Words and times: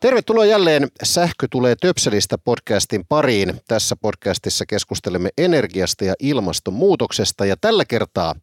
Tervetuloa 0.00 0.44
jälleen 0.44 0.88
Sähkö 1.02 1.46
tulee 1.50 1.76
töpselistä 1.76 2.38
podcastin 2.38 3.04
pariin. 3.08 3.60
Tässä 3.68 3.96
podcastissa 3.96 4.66
keskustelemme 4.66 5.28
energiasta 5.38 6.04
ja 6.04 6.14
ilmastonmuutoksesta 6.20 7.46
ja 7.46 7.56
tällä 7.60 7.84
kertaa 7.84 8.34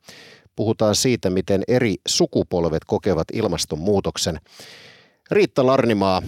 puhutaan 0.56 0.96
siitä, 0.96 1.30
miten 1.30 1.64
eri 1.68 1.96
sukupolvet 2.08 2.86
kokevat 2.86 3.28
ilmastonmuutoksen. 3.34 4.40
Riitta 5.32 5.66
Larnimaa, 5.66 6.22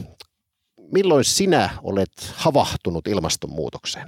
milloin 0.91 1.23
sinä 1.23 1.69
olet 1.83 2.11
havahtunut 2.35 3.07
ilmastonmuutokseen? 3.07 4.07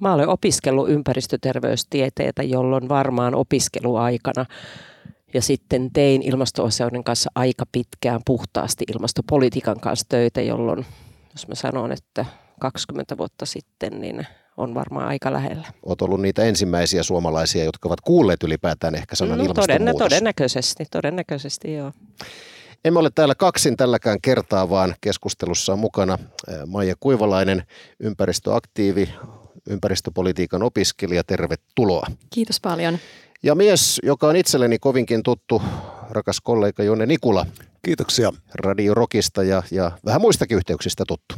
Mä 0.00 0.14
olen 0.14 0.28
opiskellut 0.28 0.88
ympäristöterveystieteitä, 0.88 2.42
jolloin 2.42 2.88
varmaan 2.88 3.34
opiskeluaikana 3.34 4.46
ja 5.34 5.42
sitten 5.42 5.90
tein 5.92 6.22
ilmasto 6.22 6.68
kanssa 7.04 7.30
aika 7.34 7.64
pitkään 7.72 8.20
puhtaasti 8.26 8.84
ilmastopolitiikan 8.94 9.80
kanssa 9.80 10.06
töitä, 10.08 10.40
jolloin 10.40 10.86
jos 11.32 11.48
mä 11.48 11.54
sanon, 11.54 11.92
että 11.92 12.26
20 12.60 13.18
vuotta 13.18 13.46
sitten, 13.46 14.00
niin 14.00 14.26
on 14.56 14.74
varmaan 14.74 15.08
aika 15.08 15.32
lähellä. 15.32 15.66
Olet 15.82 16.02
ollut 16.02 16.20
niitä 16.20 16.42
ensimmäisiä 16.42 17.02
suomalaisia, 17.02 17.64
jotka 17.64 17.88
ovat 17.88 18.00
kuulleet 18.00 18.42
ylipäätään 18.42 18.94
ehkä 18.94 19.16
sanan 19.16 19.38
no, 19.38 19.44
ilmastonmuutos. 19.44 19.98
Todennäköisesti, 19.98 20.84
todennäköisesti 20.90 21.74
joo. 21.74 21.92
Emme 22.84 22.98
ole 22.98 23.10
täällä 23.14 23.34
kaksin 23.34 23.76
tälläkään 23.76 24.20
kertaa, 24.22 24.70
vaan 24.70 24.94
keskustelussa 25.00 25.72
on 25.72 25.78
mukana 25.78 26.18
Maija 26.66 26.94
Kuivalainen, 27.00 27.62
ympäristöaktiivi, 28.00 29.08
ympäristöpolitiikan 29.68 30.62
opiskelija. 30.62 31.24
Tervetuloa. 31.24 32.06
Kiitos 32.30 32.60
paljon. 32.60 32.98
Ja 33.42 33.54
mies, 33.54 34.00
joka 34.02 34.28
on 34.28 34.36
itselleni 34.36 34.78
kovinkin 34.78 35.22
tuttu, 35.22 35.62
rakas 36.10 36.40
kollega 36.40 36.82
Jonne 36.82 37.06
Nikula. 37.06 37.46
Kiitoksia. 37.82 38.32
Radio 38.54 38.94
Rockista 38.94 39.42
ja, 39.42 39.62
ja 39.70 39.90
vähän 40.04 40.20
muistakin 40.20 40.56
yhteyksistä 40.56 41.04
tuttu. 41.08 41.34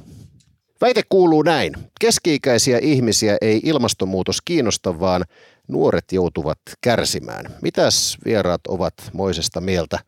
Väite 0.81 1.03
kuuluu 1.09 1.43
näin. 1.43 1.73
Keski-ikäisiä 2.01 2.79
ihmisiä 2.79 3.37
ei 3.41 3.61
ilmastonmuutos 3.65 4.43
kiinnosta, 4.45 5.01
vaan 5.01 5.25
nuoret 5.69 6.13
joutuvat 6.13 6.59
kärsimään. 6.81 7.47
Mitäs 7.63 8.19
vieraat 8.25 8.61
ovat 8.69 8.95
Moisesta 9.13 9.61
mieltä? 9.61 9.99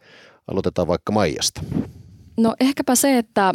Aloitetaan 0.48 0.88
vaikka 0.88 1.12
Maijasta. 1.12 1.60
No 2.36 2.54
ehkäpä 2.60 2.94
se, 2.94 3.18
että 3.18 3.52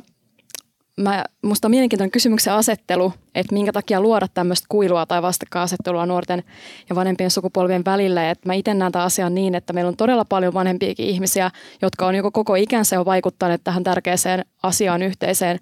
mä, 0.98 1.26
musta 1.42 1.68
on 1.68 1.72
mielenkiintoinen 1.72 2.12
kysymyksen 2.12 2.54
asettelu, 2.54 3.14
että 3.36 3.54
minkä 3.54 3.72
takia 3.72 4.02
luoda 4.02 4.28
tämmöistä 4.34 4.66
kuilua 4.70 5.06
tai 5.06 5.22
vastakkainasettelua 5.22 6.06
nuorten 6.06 6.44
ja 6.90 6.96
vanhempien 6.96 7.32
sukupolvien 7.32 7.86
välillä. 7.86 8.30
Että 8.30 8.50
mä 8.50 8.54
itse 8.54 8.74
näen 8.74 8.92
tämän 8.92 9.06
asian 9.06 9.36
niin, 9.36 9.56
että 9.56 9.74
meillä 9.74 9.90
on 9.90 9.98
todella 9.98 10.26
paljon 10.26 10.54
vanhempiakin 10.54 11.08
ihmisiä, 11.08 11.52
jotka 11.82 12.08
on 12.08 12.16
joko 12.16 12.32
koko 12.32 12.56
ikänsä 12.56 12.96
jo 12.96 13.06
vaikuttaneet 13.06 13.62
tähän 13.64 13.84
tärkeäseen 13.84 14.46
asiaan 14.64 15.02
yhteiseen 15.02 15.60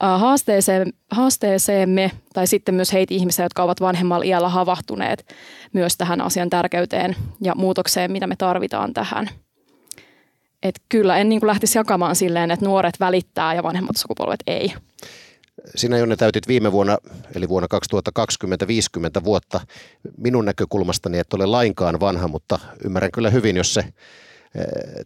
haasteeseen, 0.00 0.92
haasteeseemme 1.10 2.10
tai 2.34 2.46
sitten 2.46 2.74
myös 2.74 2.92
heitä 2.92 3.14
ihmisiä, 3.14 3.44
jotka 3.44 3.62
ovat 3.62 3.80
vanhemmalla 3.80 4.24
iällä 4.24 4.48
havahtuneet 4.48 5.34
myös 5.72 5.96
tähän 5.96 6.20
asian 6.20 6.50
tärkeyteen 6.50 7.16
ja 7.42 7.54
muutokseen, 7.54 8.12
mitä 8.12 8.26
me 8.26 8.36
tarvitaan 8.36 8.94
tähän. 8.94 9.30
Et 10.62 10.74
kyllä 10.88 11.18
en 11.18 11.28
niin 11.28 11.40
kuin 11.40 11.48
lähtisi 11.48 11.78
jakamaan 11.78 12.16
silleen, 12.16 12.50
että 12.50 12.66
nuoret 12.66 13.00
välittää 13.00 13.54
ja 13.54 13.62
vanhemmat 13.62 13.96
sukupolvet 13.96 14.40
ei. 14.46 14.72
Sinä 15.76 15.98
Jonne 15.98 16.16
täytit 16.16 16.48
viime 16.48 16.72
vuonna, 16.72 16.98
eli 17.34 17.48
vuonna 17.48 17.68
2020 17.68 18.66
50 18.66 19.24
vuotta. 19.24 19.60
Minun 20.16 20.44
näkökulmastani 20.44 21.18
et 21.18 21.32
ole 21.32 21.46
lainkaan 21.46 22.00
vanha, 22.00 22.28
mutta 22.28 22.58
ymmärrän 22.84 23.12
kyllä 23.12 23.30
hyvin, 23.30 23.56
jos 23.56 23.74
se 23.74 23.80
eh, 23.80 23.94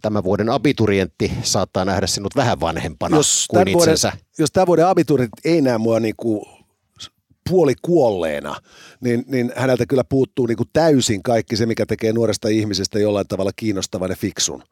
tämän 0.02 0.24
vuoden 0.24 0.50
abiturientti 0.50 1.32
saattaa 1.42 1.84
nähdä 1.84 2.06
sinut 2.06 2.36
vähän 2.36 2.60
vanhempana 2.60 3.16
jos 3.16 3.44
kuin 3.50 3.68
itsensä. 3.68 4.08
Vuoden, 4.08 4.26
jos 4.38 4.50
tämän 4.52 4.66
vuoden 4.66 4.86
abiturientti 4.86 5.48
ei 5.48 5.60
näe 5.60 5.78
mua 5.78 6.00
niin 6.00 6.14
kuin 6.16 6.46
puoli 7.50 7.74
kuolleena, 7.82 8.56
niin, 9.00 9.24
niin 9.26 9.52
häneltä 9.56 9.86
kyllä 9.86 10.04
puuttuu 10.04 10.46
niin 10.46 10.56
kuin 10.56 10.68
täysin 10.72 11.22
kaikki 11.22 11.56
se, 11.56 11.66
mikä 11.66 11.86
tekee 11.86 12.12
nuoresta 12.12 12.48
ihmisestä 12.48 12.98
jollain 12.98 13.28
tavalla 13.28 13.50
kiinnostavan 13.56 14.10
ja 14.10 14.16
fiksun. 14.16 14.62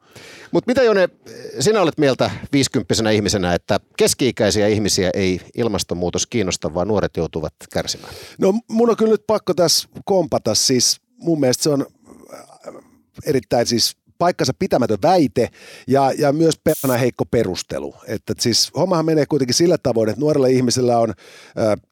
Mutta 0.51 0.71
mitä 0.71 0.83
Jone, 0.83 1.09
sinä 1.59 1.81
olet 1.81 1.97
mieltä 1.97 2.31
viisikymppisenä 2.53 3.11
ihmisenä, 3.11 3.53
että 3.53 3.79
keski-ikäisiä 3.97 4.67
ihmisiä 4.67 5.09
ei 5.13 5.41
ilmastonmuutos 5.55 6.27
kiinnosta, 6.27 6.73
vaan 6.73 6.87
nuoret 6.87 7.17
joutuvat 7.17 7.53
kärsimään? 7.73 8.13
No 8.37 8.53
mun 8.69 8.89
on 8.89 8.97
kyllä 8.97 9.11
nyt 9.11 9.27
pakko 9.27 9.53
tässä 9.53 9.89
kompata, 10.05 10.55
siis 10.55 11.01
mun 11.17 11.39
mielestä 11.39 11.63
se 11.63 11.69
on 11.69 11.85
erittäin 13.25 13.67
siis 13.67 14.02
paikkansa 14.23 14.53
pitämätön 14.59 14.97
väite 15.03 15.49
ja, 15.87 16.11
ja 16.17 16.33
myös 16.33 16.59
perhana 16.63 16.99
heikko 16.99 17.25
perustelu. 17.25 17.95
Että 18.07 18.33
siis 18.39 18.71
hommahan 18.77 19.05
menee 19.05 19.25
kuitenkin 19.25 19.53
sillä 19.53 19.77
tavoin, 19.77 20.09
että 20.09 20.21
nuorella 20.21 20.47
ihmisellä 20.47 20.99
on 20.99 21.09
ä, 21.09 21.13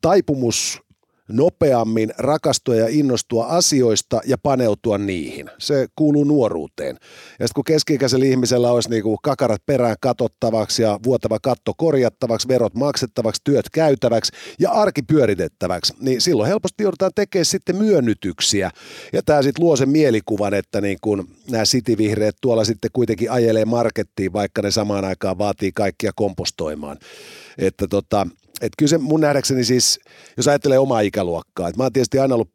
taipumus 0.02 0.82
nopeammin 1.30 2.14
rakastua 2.18 2.76
ja 2.76 2.88
innostua 2.90 3.46
asioista 3.46 4.22
ja 4.26 4.38
paneutua 4.38 4.98
niihin. 4.98 5.50
Se 5.58 5.88
kuuluu 5.96 6.24
nuoruuteen. 6.24 6.98
Ja 7.40 7.48
sitten 7.48 7.56
kun 7.56 7.64
keski-ikäisellä 7.64 8.26
ihmisellä 8.26 8.72
olisi 8.72 8.90
niinku 8.90 9.18
kakarat 9.24 9.62
perään 9.66 9.96
katottavaksi 10.00 10.84
ja 10.84 11.00
vuotava 11.04 11.40
katto 11.40 11.74
korjattavaksi, 11.78 12.48
verot 12.48 12.76
maksettavaksi, 12.76 13.42
työt 13.44 13.70
käytäväksi 13.70 14.32
ja 14.60 14.72
arki 14.72 15.02
pyöritettäväksi, 15.02 15.94
niin 16.00 16.22
silloin 16.22 16.48
helposti 16.48 16.84
joudutaan 16.84 17.12
tekemään 17.16 17.46
sitten 17.46 17.76
myönnytyksiä. 17.76 18.72
Ja 19.14 19.22
tämä 19.24 19.42
sitten 19.42 19.66
luo 19.66 19.76
sen 19.76 19.90
mielikuvan, 19.90 20.54
että 20.54 20.82
niin 20.82 20.98
kun 21.02 21.28
nämä 21.52 21.66
sitivihreät 21.66 22.36
tuolla 22.42 22.66
sitten 22.66 22.90
kuitenkin 22.94 23.32
ajelee 23.32 23.66
markettiin, 23.66 24.34
vaikka 24.34 24.62
ne 24.62 24.72
samaan 24.72 25.06
aikaan 25.06 25.38
vaatii 25.38 25.72
kaikkia 25.72 26.12
kompostoimaan. 26.16 26.98
Että 27.62 27.88
tota, 27.88 28.28
että 28.54 28.76
kyllä 28.78 28.90
se 28.90 28.98
mun 28.98 29.22
nähdäkseni 29.22 29.64
siis, 29.64 30.00
jos 30.38 30.48
ajattelee 30.48 30.80
omaa 30.80 31.00
ikäluokkaa, 31.00 31.68
että 31.68 31.78
mä 31.78 31.84
oon 31.84 31.94
tietysti 31.94 32.20
aina 32.20 32.36
ollut 32.36 32.52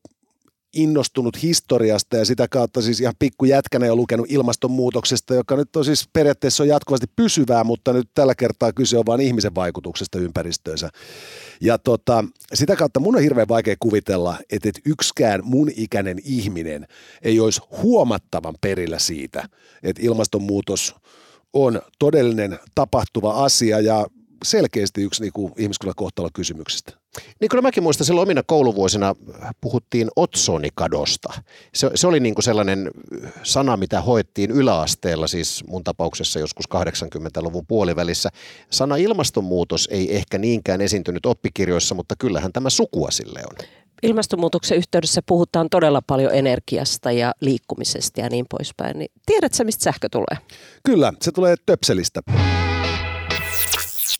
innostunut 0.76 1.42
historiasta 1.42 2.16
ja 2.16 2.24
sitä 2.24 2.48
kautta 2.48 2.82
siis 2.82 3.00
ihan 3.00 3.14
pikkujätkänä 3.18 3.86
jo 3.86 3.96
lukenut 3.96 4.26
ilmastonmuutoksesta, 4.30 5.34
joka 5.34 5.56
nyt 5.56 5.76
on 5.76 5.84
siis 5.84 6.08
periaatteessa 6.12 6.62
on 6.62 6.68
jatkuvasti 6.68 7.06
pysyvää, 7.16 7.64
mutta 7.64 7.92
nyt 7.92 8.08
tällä 8.14 8.34
kertaa 8.34 8.72
kyse 8.72 8.98
on 8.98 9.06
vain 9.06 9.20
ihmisen 9.20 9.54
vaikutuksesta 9.54 10.18
ympäristöönsä. 10.18 10.88
Ja 11.60 11.78
tota, 11.78 12.24
sitä 12.54 12.76
kautta 12.76 13.00
mun 13.00 13.16
on 13.16 13.22
hirveän 13.22 13.48
vaikea 13.48 13.76
kuvitella, 13.80 14.38
että, 14.50 14.68
että 14.68 14.80
yksikään 14.86 15.40
mun 15.44 15.70
ikäinen 15.76 16.18
ihminen 16.24 16.86
ei 17.22 17.40
olisi 17.40 17.60
huomattavan 17.82 18.54
perillä 18.60 18.98
siitä, 18.98 19.48
että 19.82 20.02
ilmastonmuutos 20.02 20.94
on 21.52 21.82
todellinen 21.98 22.58
tapahtuva 22.74 23.44
asia 23.44 23.80
ja 23.80 24.06
selkeästi 24.44 25.02
yksi 25.02 25.22
niin 25.22 25.32
kuin 25.32 25.52
ihmiskunnan 25.58 25.94
kohtalo 25.96 26.28
kysymyksistä. 26.34 26.92
Niin 27.40 27.48
kyllä 27.48 27.62
mäkin 27.62 27.82
muistan, 27.82 28.06
silloin 28.06 28.26
omina 28.26 28.42
kouluvuosina 28.42 29.14
puhuttiin 29.60 30.08
otsonikadosta. 30.16 31.32
Se, 31.74 31.90
se 31.94 32.06
oli 32.06 32.20
niin 32.20 32.34
kuin 32.34 32.42
sellainen 32.44 32.90
sana, 33.42 33.76
mitä 33.76 34.00
hoettiin 34.00 34.50
yläasteella, 34.50 35.26
siis 35.26 35.64
mun 35.66 35.84
tapauksessa 35.84 36.38
joskus 36.38 36.64
80-luvun 36.74 37.66
puolivälissä. 37.66 38.30
Sana 38.70 38.96
ilmastonmuutos 38.96 39.88
ei 39.90 40.16
ehkä 40.16 40.38
niinkään 40.38 40.80
esiintynyt 40.80 41.26
oppikirjoissa, 41.26 41.94
mutta 41.94 42.14
kyllähän 42.18 42.52
tämä 42.52 42.70
sukua 42.70 43.10
sille 43.10 43.40
on. 43.50 43.66
Ilmastonmuutoksen 44.02 44.78
yhteydessä 44.78 45.20
puhutaan 45.26 45.70
todella 45.70 46.02
paljon 46.06 46.34
energiasta 46.34 47.12
ja 47.12 47.32
liikkumisesta 47.40 48.20
ja 48.20 48.28
niin 48.28 48.46
poispäin. 48.50 48.98
Niin 48.98 49.10
tiedätkö, 49.26 49.64
mistä 49.64 49.84
sähkö 49.84 50.08
tulee? 50.12 50.46
Kyllä, 50.84 51.12
se 51.22 51.32
tulee 51.32 51.54
töpselistä. 51.66 52.20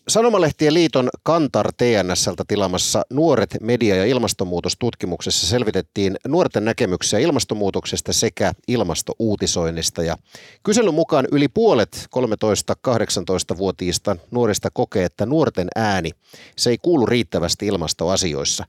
Sanomalehtien 0.09 0.75
liiton 0.75 1.09
Kantar 1.23 1.73
TNSltä 1.73 2.45
tilamassa 2.49 3.03
Nuoret 3.11 3.57
media- 3.61 3.97
ja 3.97 4.05
ilmastonmuutostutkimuksessa 4.05 5.47
selvitettiin 5.47 6.17
nuorten 6.29 6.65
näkemyksiä 6.65 7.19
ilmastonmuutoksesta 7.19 8.13
sekä 8.13 8.53
ilmastouutisoinnista. 8.69 10.03
Ja 10.03 10.17
kyselyn 10.63 10.95
mukaan 10.95 11.27
yli 11.33 11.49
puolet 11.49 12.07
13-18-vuotiaista 12.17 14.17
nuorista 14.31 14.69
kokee, 14.73 15.05
että 15.05 15.27
nuorten 15.27 15.69
ääni 15.75 16.11
se 16.57 16.71
ei 16.71 16.79
kuulu 16.79 17.07
riittävästi 17.07 17.67
ilmastoasioissa. 17.67 18.65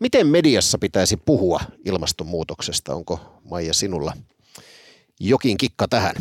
Miten 0.00 0.26
mediassa 0.26 0.78
pitäisi 0.78 1.16
puhua 1.16 1.60
ilmastonmuutoksesta? 1.84 2.94
Onko 2.94 3.20
Maija 3.50 3.74
sinulla 3.74 4.12
jokin 5.20 5.56
kikka 5.56 5.88
tähän? 5.88 6.14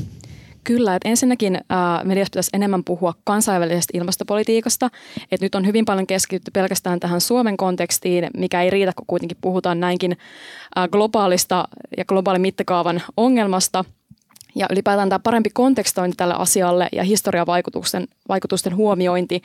Kyllä, 0.64 0.96
että 0.96 1.10
ensinnäkin 1.10 1.56
äh, 1.56 2.04
mediassa 2.04 2.32
pitäisi 2.32 2.50
enemmän 2.54 2.84
puhua 2.84 3.14
kansainvälisestä 3.24 3.98
ilmastopolitiikasta. 3.98 4.90
Että 5.32 5.46
nyt 5.46 5.56
on 5.56 5.66
hyvin 5.66 5.86
paljon 5.86 6.08
keskitytty 6.08 6.52
pelkästään 6.52 7.00
tähän 7.00 7.22
Suomen 7.22 7.58
kontekstiin, 7.58 8.28
mikä 8.38 8.62
ei 8.62 8.70
riitä, 8.70 8.94
kun 8.96 9.08
kuitenkin 9.08 9.38
puhutaan 9.42 9.80
näinkin 9.80 10.18
äh, 10.78 10.90
globaalista 10.90 11.68
ja 11.98 12.06
globaalin 12.06 12.42
mittakaavan 12.42 13.02
ongelmasta– 13.18 13.86
ja 14.56 14.68
ylipäätään 14.72 15.10
tämä 15.10 15.20
parempi 15.20 15.50
kontekstointi 15.54 16.18
tälle 16.18 16.36
asialle 16.38 16.90
ja 16.92 17.04
historiavaikutusten 17.04 18.08
vaikutusten 18.30 18.76
huomiointi 18.76 19.42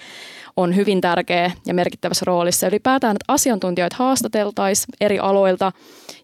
on 0.56 0.76
hyvin 0.76 1.00
tärkeä 1.00 1.50
ja 1.67 1.75
merkittävässä 1.75 2.25
roolissa. 2.26 2.67
Ylipäätään, 2.67 3.17
että 3.17 3.32
asiantuntijoita 3.32 3.97
haastateltaisiin 3.99 4.94
eri 5.00 5.19
aloilta 5.19 5.73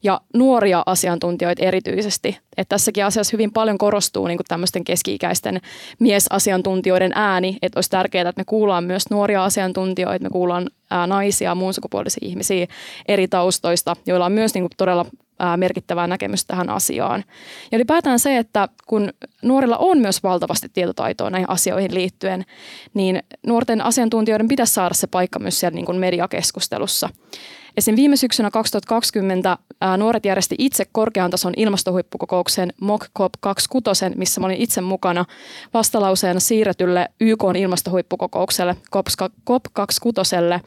ja 0.02 0.20
nuoria 0.34 0.82
asiantuntijoita 0.87 1.64
erityisesti. 1.64 2.38
Että 2.56 2.75
tässäkin 2.75 3.05
asiassa 3.05 3.31
hyvin 3.32 3.52
paljon 3.52 3.79
korostuu 3.79 4.26
niin 4.26 4.38
tämmöisten 4.49 4.85
keski-ikäisten 4.85 5.61
miesasiantuntijoiden 5.99 7.12
ääni, 7.14 7.58
että 7.62 7.76
olisi 7.76 7.90
tärkeää, 7.90 8.28
että 8.28 8.40
me 8.40 8.44
kuullaan 8.44 8.85
myös 8.85 9.11
nuoria 9.11 9.44
asiantuntijoita, 9.44 10.23
me 10.23 10.31
kuullaan 10.31 10.70
ää, 10.90 11.06
naisia, 11.06 11.55
muun 11.55 11.75
sukupuolisia 11.75 12.28
ihmisiä 12.28 12.67
eri 13.08 13.28
taustoista, 13.28 13.96
joilla 14.06 14.26
on 14.26 14.32
myös 14.32 14.55
niin 14.55 14.62
kuin 14.62 14.73
todella 14.76 15.06
merkittävää 15.56 16.06
näkemystä 16.06 16.48
tähän 16.48 16.68
asiaan. 16.68 17.24
Ja 17.72 17.78
ylipäätään 17.78 18.18
se, 18.18 18.38
että 18.38 18.68
kun 18.86 19.10
nuorilla 19.42 19.76
on 19.76 19.98
myös 19.98 20.22
valtavasti 20.22 20.68
tietotaitoa 20.68 21.30
näihin 21.30 21.50
asioihin 21.50 21.94
liittyen, 21.94 22.44
niin 22.94 23.22
nuorten 23.46 23.80
asiantuntijoiden 23.80 24.48
pitäisi 24.48 24.74
saada 24.74 24.94
se 24.94 25.06
paikka 25.06 25.38
myös 25.38 25.60
siellä 25.60 25.74
niin 25.74 25.86
kuin 25.86 25.98
mediakeskustelussa. 25.98 27.08
Esim. 27.76 27.96
viime 27.96 28.16
syksynä 28.16 28.50
2020 28.50 29.58
ää, 29.80 29.96
nuoret 29.96 30.24
järjesti 30.24 30.54
itse 30.58 30.84
korkean 30.92 31.30
tason 31.30 31.52
ilmastohuippukokouksen 31.56 32.72
MOC 32.80 33.04
COP26, 33.18 34.16
missä 34.16 34.40
mä 34.40 34.46
olin 34.46 34.60
itse 34.60 34.80
mukana 34.80 35.24
vastalauseena 35.74 36.40
siirretylle 36.40 37.08
YK 37.20 37.42
ilmastohuippukokoukselle 37.58 38.76
COP26. 38.96 40.60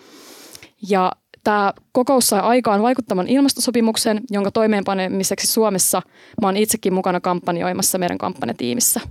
Ja 0.89 1.12
Tämä 1.46 1.74
kokous 1.92 2.30
sai 2.30 2.40
aikaan 2.40 2.82
vaikuttaman 2.82 3.28
ilmastosopimuksen, 3.28 4.22
jonka 4.32 4.52
toimeenpanemiseksi 4.52 5.48
Suomessa 5.48 6.02
mä 6.42 6.48
oon 6.48 6.58
itsekin 6.58 6.94
mukana 6.94 7.20
kampanjoimassa 7.20 7.98
meidän 7.98 8.18
kampanjatiimissä. 8.18 9.02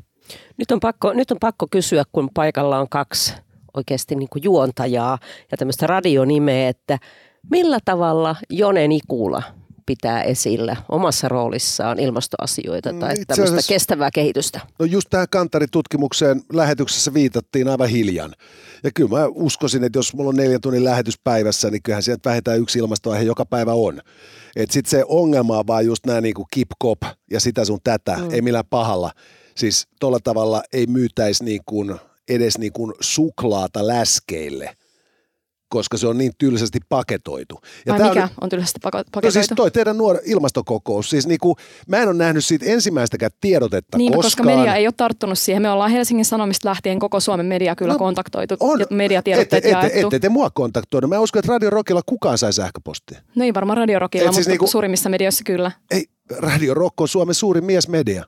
Nyt 0.57 0.71
on 0.71 0.81
pakko, 0.81 1.13
nyt 1.13 1.31
on 1.31 1.37
pakko 1.41 1.67
kysyä, 1.71 2.05
kun 2.13 2.31
paikalla 2.35 2.79
on 2.79 2.89
kaksi 2.89 3.35
oikeasti 3.75 4.15
niin 4.15 4.29
juontajaa 4.43 5.19
ja 5.51 5.57
tämmöistä 5.57 5.87
radionimeä, 5.87 6.69
että 6.69 6.99
millä 7.51 7.79
tavalla 7.85 8.37
Jone 8.51 8.89
Nikula 8.89 9.43
pitää 9.87 10.23
esillä 10.23 10.77
omassa 10.89 11.29
roolissaan 11.29 11.99
ilmastoasioita 11.99 12.93
tai 12.93 13.13
Itse 13.13 13.25
tämmöistä 13.25 13.55
asiassa, 13.55 13.69
kestävää 13.69 14.11
kehitystä? 14.15 14.61
No 14.79 14.87
just 14.87 15.11
tähän 15.11 15.29
Kantaritutkimukseen 15.31 16.43
lähetyksessä 16.53 17.15
viitattiin 17.15 17.69
aivan 17.69 17.89
hiljan. 17.89 18.35
Ja 18.85 18.91
kyllä 18.95 19.11
mä 19.11 19.27
uskoisin, 19.27 19.85
että 19.85 19.99
jos 19.99 20.15
mulla 20.15 20.29
on 20.29 20.37
neljän 20.37 20.61
tunnin 20.61 20.85
lähetys 20.85 21.19
päivässä, 21.25 21.71
niin 21.71 21.83
kyllähän 21.83 22.03
sieltä 22.03 22.31
vähintään 22.31 22.61
yksi 22.61 22.79
ilmastoaihe 22.79 23.25
joka 23.25 23.47
päivä 23.47 23.73
on. 23.73 24.01
Että 24.57 24.73
sitten 24.73 24.91
se 24.91 25.05
ongelma 25.09 25.59
on 25.59 25.67
vaan 25.67 25.87
just 25.87 26.07
nämä 26.07 26.21
niinku 26.21 26.47
kip-kop 26.55 27.03
ja 27.31 27.41
sitä 27.41 27.65
sun 27.65 27.81
tätä, 27.85 28.17
mm. 28.17 28.31
ei 28.31 28.43
millään 28.43 28.67
pahalla. 28.71 29.11
Siis 29.55 29.89
tuolla 30.01 30.19
tavalla 30.25 30.63
ei 30.73 30.87
myytäisi 30.87 31.45
niin 31.45 31.61
kuin 31.67 31.97
edes 32.29 32.59
niin 32.59 32.73
kuin 32.73 32.93
suklaata 33.01 33.87
läskeille– 33.87 34.75
koska 35.75 35.97
se 35.97 36.06
on 36.06 36.19
niin 36.19 36.32
tylsästi 36.38 36.79
paketoitu. 36.88 37.61
Ja 37.87 37.93
Vai 37.93 38.09
mikä 38.09 38.23
on, 38.23 38.29
on 38.41 38.49
tylsästi 38.49 38.81
paketoitu? 38.82 39.26
No 39.26 39.31
siis 39.31 39.47
toi 39.56 39.71
teidän 39.71 39.99
nuori 39.99 40.19
ilmastokokous, 40.25 41.11
siis 41.11 41.26
niinku, 41.26 41.56
mä 41.88 41.97
en 41.97 42.09
ole 42.09 42.17
nähnyt 42.17 42.44
siitä 42.44 42.67
ensimmäistäkään 42.67 43.31
tiedotetta 43.41 43.99
niin, 43.99 44.12
koskaan. 44.12 44.26
koska 44.26 44.43
media 44.43 44.75
ei 44.75 44.87
ole 44.87 44.94
tarttunut 44.97 45.38
siihen. 45.38 45.62
Me 45.62 45.71
ollaan 45.71 45.91
Helsingin 45.91 46.25
Sanomista 46.25 46.69
lähtien 46.69 46.99
koko 46.99 47.21
Suomen 47.21 47.47
media 47.47 47.76
kyllä 47.76 47.93
no, 47.93 47.99
kontaktoitu 47.99 48.56
on, 48.61 48.81
ja 48.81 48.87
mediatiedotteet 48.91 49.65
ette, 49.65 49.71
jaettu. 49.71 49.87
Ette, 49.87 50.00
ette 50.00 50.19
te 50.19 50.29
mua 50.29 50.50
kontaktoida. 50.50 51.06
Mä 51.06 51.19
uskon, 51.19 51.41
että 51.41 51.53
Radio 51.53 51.71
Rockilla 51.71 52.03
kukaan 52.06 52.38
sai 52.38 52.53
sähköpostia. 52.53 53.21
No 53.35 53.44
ei 53.44 53.55
varmaan 53.55 53.76
Radio 53.76 53.99
Rockilla, 53.99 54.32
siis 54.32 54.37
mutta 54.37 54.50
niinku, 54.50 54.67
suurimmissa 54.67 55.09
medioissa 55.09 55.44
kyllä. 55.44 55.71
Ei, 55.91 56.05
Radio 56.38 56.75
Rock 56.75 57.00
on 57.00 57.09
Suomen 57.09 57.35
suurin 57.35 57.65
miesmedia. 57.65 58.25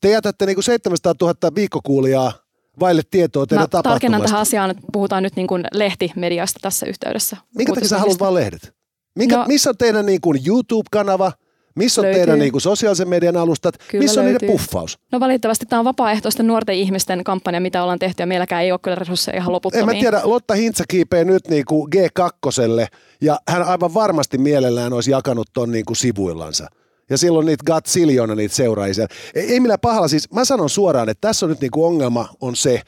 Te 0.00 0.10
jätätte 0.10 0.46
niinku 0.46 0.62
700 0.62 1.14
000 1.20 1.34
viikkokuulijaa 1.54 2.32
vaille 2.80 3.02
tietoa 3.10 3.46
teidän 3.46 3.68
Mä 3.72 3.82
tarkennan 3.82 4.22
tähän 4.22 4.40
asiaan, 4.40 4.70
että 4.70 4.82
puhutaan 4.92 5.22
nyt 5.22 5.36
niin 5.36 5.46
kuin 5.46 5.64
lehtimediasta 5.72 6.58
tässä 6.62 6.86
yhteydessä. 6.86 7.36
Minkä 7.56 7.72
takia 7.72 7.88
sä 7.88 7.98
haluat 7.98 8.20
vaan 8.20 8.34
lehdet? 8.34 8.74
Minkä, 9.18 9.36
no, 9.36 9.44
missä 9.48 9.70
on 9.70 9.76
teidän 9.76 10.06
niin 10.06 10.20
kuin 10.20 10.40
YouTube-kanava? 10.46 11.32
Missä 11.74 12.00
on 12.00 12.04
löytyy. 12.04 12.18
teidän 12.18 12.38
niin 12.38 12.52
kuin 12.52 12.62
sosiaalisen 12.62 13.08
median 13.08 13.36
alustat? 13.36 13.74
Kyllä 13.88 14.02
missä 14.02 14.20
on 14.20 14.26
löytyy. 14.26 14.48
niiden 14.48 14.58
puffaus? 14.58 14.98
No 15.12 15.20
valitettavasti 15.20 15.66
tämä 15.66 15.80
on 15.80 15.84
vapaaehtoisten 15.84 16.46
nuorten 16.46 16.74
ihmisten 16.74 17.24
kampanja, 17.24 17.60
mitä 17.60 17.82
ollaan 17.82 17.98
tehty 17.98 18.22
ja 18.22 18.26
meilläkään 18.26 18.62
ei 18.62 18.72
ole 18.72 18.80
kyllä 18.82 18.94
resursseja 18.94 19.36
ihan 19.36 19.52
loputtomiin. 19.52 19.88
En 19.90 19.96
mä 19.96 20.00
tiedä, 20.00 20.20
Lotta 20.24 20.54
Hintsa 20.54 20.84
kiipee 20.88 21.24
nyt 21.24 21.48
niin 21.48 21.64
kuin 21.64 21.92
G2 21.96 22.88
ja 23.20 23.40
hän 23.48 23.62
aivan 23.62 23.94
varmasti 23.94 24.38
mielellään 24.38 24.92
olisi 24.92 25.10
jakanut 25.10 25.48
ton 25.52 25.72
niin 25.72 25.84
kuin 25.84 25.96
sivuillansa. 25.96 26.68
Ja 27.10 27.18
silloin 27.18 27.46
niitä 27.46 27.64
gatsiljona 27.66 28.34
niitä 28.34 28.54
seuraajia. 28.54 29.06
Ei, 29.34 29.52
ei 29.52 29.60
millään 29.60 29.80
pahalla, 29.80 30.08
siis 30.08 30.32
mä 30.32 30.44
sanon 30.44 30.70
suoraan, 30.70 31.08
että 31.08 31.28
tässä 31.28 31.46
on 31.46 31.50
nyt 31.50 31.60
niinku 31.60 31.84
ongelma 31.84 32.28
on 32.40 32.56
se, 32.56 32.82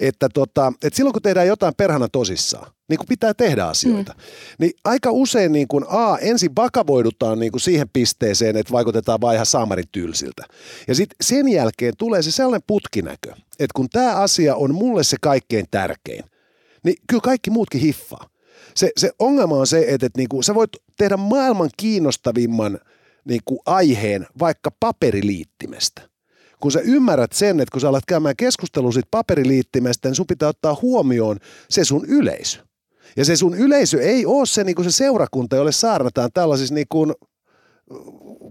että, 0.00 0.28
tota, 0.34 0.72
että 0.82 0.96
silloin 0.96 1.12
kun 1.12 1.22
tehdään 1.22 1.46
jotain 1.46 1.74
perhana 1.76 2.08
tosissaan, 2.08 2.72
niin 2.88 2.98
kuin 2.98 3.08
pitää 3.08 3.34
tehdä 3.34 3.64
asioita, 3.64 4.12
mm. 4.12 4.22
niin 4.58 4.72
aika 4.84 5.10
usein 5.10 5.52
niin 5.52 5.68
kuin 5.68 5.84
A, 5.88 6.18
ensin 6.18 6.50
vakavoidutaan 6.56 7.38
niin 7.38 7.52
kuin 7.52 7.60
siihen 7.60 7.88
pisteeseen, 7.92 8.56
että 8.56 8.72
vaikutetaan 8.72 9.20
vaan 9.20 9.34
ihan 9.34 9.46
saamarin 9.46 9.88
tylsiltä. 9.92 10.44
Ja 10.88 10.94
sitten 10.94 11.16
sen 11.20 11.48
jälkeen 11.48 11.92
tulee 11.98 12.22
se 12.22 12.30
sellainen 12.30 12.64
putkinäkö, 12.66 13.30
että 13.52 13.74
kun 13.74 13.88
tämä 13.88 14.14
asia 14.14 14.56
on 14.56 14.74
mulle 14.74 15.04
se 15.04 15.16
kaikkein 15.20 15.66
tärkein, 15.70 16.24
niin 16.84 16.96
kyllä 17.08 17.20
kaikki 17.20 17.50
muutkin 17.50 17.80
hiffaa. 17.80 18.28
Se, 18.74 18.90
se 18.96 19.10
ongelma 19.18 19.56
on 19.56 19.66
se, 19.66 19.78
että, 19.88 20.06
että 20.06 20.18
niin 20.18 20.28
kuin 20.28 20.44
sä 20.44 20.54
voit 20.54 20.70
tehdä 20.96 21.16
maailman 21.16 21.70
kiinnostavimman– 21.76 22.78
niin 23.24 23.40
kuin 23.44 23.60
aiheen 23.66 24.26
vaikka 24.38 24.70
paperiliittimestä. 24.80 26.02
Kun 26.60 26.72
sä 26.72 26.80
ymmärrät 26.80 27.32
sen, 27.32 27.60
että 27.60 27.72
kun 27.72 27.80
sä 27.80 27.88
alat 27.88 28.06
käymään 28.06 28.36
keskustelua 28.36 28.92
siitä 28.92 29.08
paperiliittimestä, 29.10 30.08
niin 30.08 30.16
sun 30.16 30.26
pitää 30.26 30.48
ottaa 30.48 30.78
huomioon 30.82 31.38
se 31.70 31.84
sun 31.84 32.04
yleisö. 32.06 32.58
Ja 33.16 33.24
se 33.24 33.36
sun 33.36 33.54
yleisö 33.54 34.02
ei 34.02 34.26
ole 34.26 34.46
se, 34.46 34.64
niin 34.64 34.74
kuin 34.74 34.90
se 34.90 34.96
seurakunta, 34.96 35.56
jolle 35.56 35.72
saarnataan 35.72 36.30
tällaisissa 36.34 36.74
niin 36.74 36.86
kuin 36.88 37.12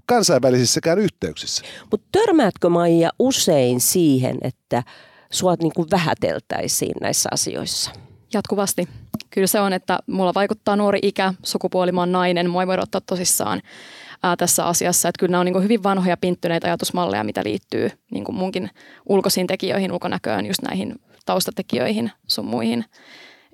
kansainvälisissäkään 0.05 0.99
yhteyksissä. 0.99 1.63
Mutta 1.91 2.07
törmäätkö 2.11 2.69
Maija 2.69 3.09
usein 3.19 3.81
siihen, 3.81 4.37
että 4.41 4.83
sua 5.31 5.55
niin 5.59 5.71
kuin 5.75 5.87
vähäteltäisiin 5.91 6.95
näissä 7.01 7.29
asioissa? 7.31 7.91
Jatkuvasti. 8.33 8.87
Kyllä 9.29 9.47
se 9.47 9.59
on, 9.59 9.73
että 9.73 9.99
mulla 10.07 10.33
vaikuttaa 10.33 10.75
nuori 10.75 10.99
ikä, 11.01 11.33
sukupuoli, 11.43 11.91
mä 11.91 12.01
oon 12.01 12.11
nainen, 12.11 12.49
mua 12.49 12.61
ei 12.61 12.67
voida 12.67 12.81
ottaa 12.81 13.01
tosissaan 13.01 13.61
ää, 14.23 14.35
tässä 14.35 14.65
asiassa. 14.65 15.09
Että 15.09 15.19
kyllä 15.19 15.31
nämä 15.31 15.39
on 15.39 15.45
niin 15.45 15.63
hyvin 15.63 15.83
vanhoja 15.83 16.17
pinttyneitä 16.17 16.67
ajatusmalleja, 16.67 17.23
mitä 17.23 17.41
liittyy 17.43 17.89
niin 18.11 18.23
kuin 18.23 18.35
munkin 18.35 18.69
ulkoisiin 19.09 19.47
tekijöihin, 19.47 19.91
ulkonäköön, 19.91 20.45
just 20.45 20.61
näihin 20.61 20.95
taustatekijöihin 21.25 22.11
sun 22.27 22.45
muihin. 22.45 22.85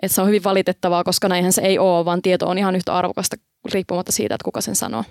Et 0.01 0.11
se 0.11 0.21
on 0.21 0.27
hyvin 0.27 0.43
valitettavaa, 0.43 1.03
koska 1.03 1.27
näinhän 1.27 1.53
se 1.53 1.61
ei 1.61 1.79
ole, 1.79 2.05
vaan 2.05 2.21
tieto 2.21 2.47
on 2.47 2.57
ihan 2.57 2.75
yhtä 2.75 2.95
arvokasta 2.95 3.35
riippumatta 3.73 4.11
siitä, 4.11 4.35
että 4.35 4.45
kuka 4.45 4.61
sen 4.61 4.75
sanoo. 4.75 5.03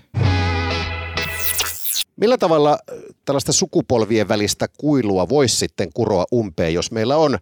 Millä 2.15 2.37
tavalla 2.37 2.79
tällaista 3.25 3.53
sukupolvien 3.53 4.27
välistä 4.27 4.67
kuilua 4.77 5.29
voisi 5.29 5.55
sitten 5.55 5.89
kuroa 5.93 6.25
umpeen, 6.33 6.73
jos 6.73 6.91
meillä 6.91 7.17
on 7.17 7.37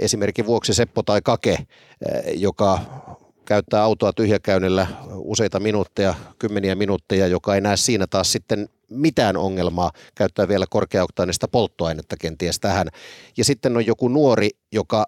esimerkiksi 0.00 0.46
vuoksi 0.46 0.74
Seppo 0.74 1.02
tai 1.02 1.20
Kake, 1.24 1.58
joka 2.34 2.78
käyttää 3.48 3.82
autoa 3.82 4.12
tyhjäkäynnillä 4.12 4.86
useita 5.14 5.60
minuutteja, 5.60 6.14
kymmeniä 6.38 6.74
minuutteja, 6.74 7.26
joka 7.26 7.54
ei 7.54 7.60
näe 7.60 7.76
siinä 7.76 8.06
taas 8.06 8.32
sitten 8.32 8.68
mitään 8.90 9.36
ongelmaa 9.36 9.92
käyttää 10.14 10.48
vielä 10.48 10.66
korkeaoktaanista 10.70 11.48
polttoainetta 11.48 12.16
kenties 12.16 12.60
tähän. 12.60 12.88
Ja 13.36 13.44
sitten 13.44 13.76
on 13.76 13.86
joku 13.86 14.08
nuori, 14.08 14.50
joka 14.72 15.06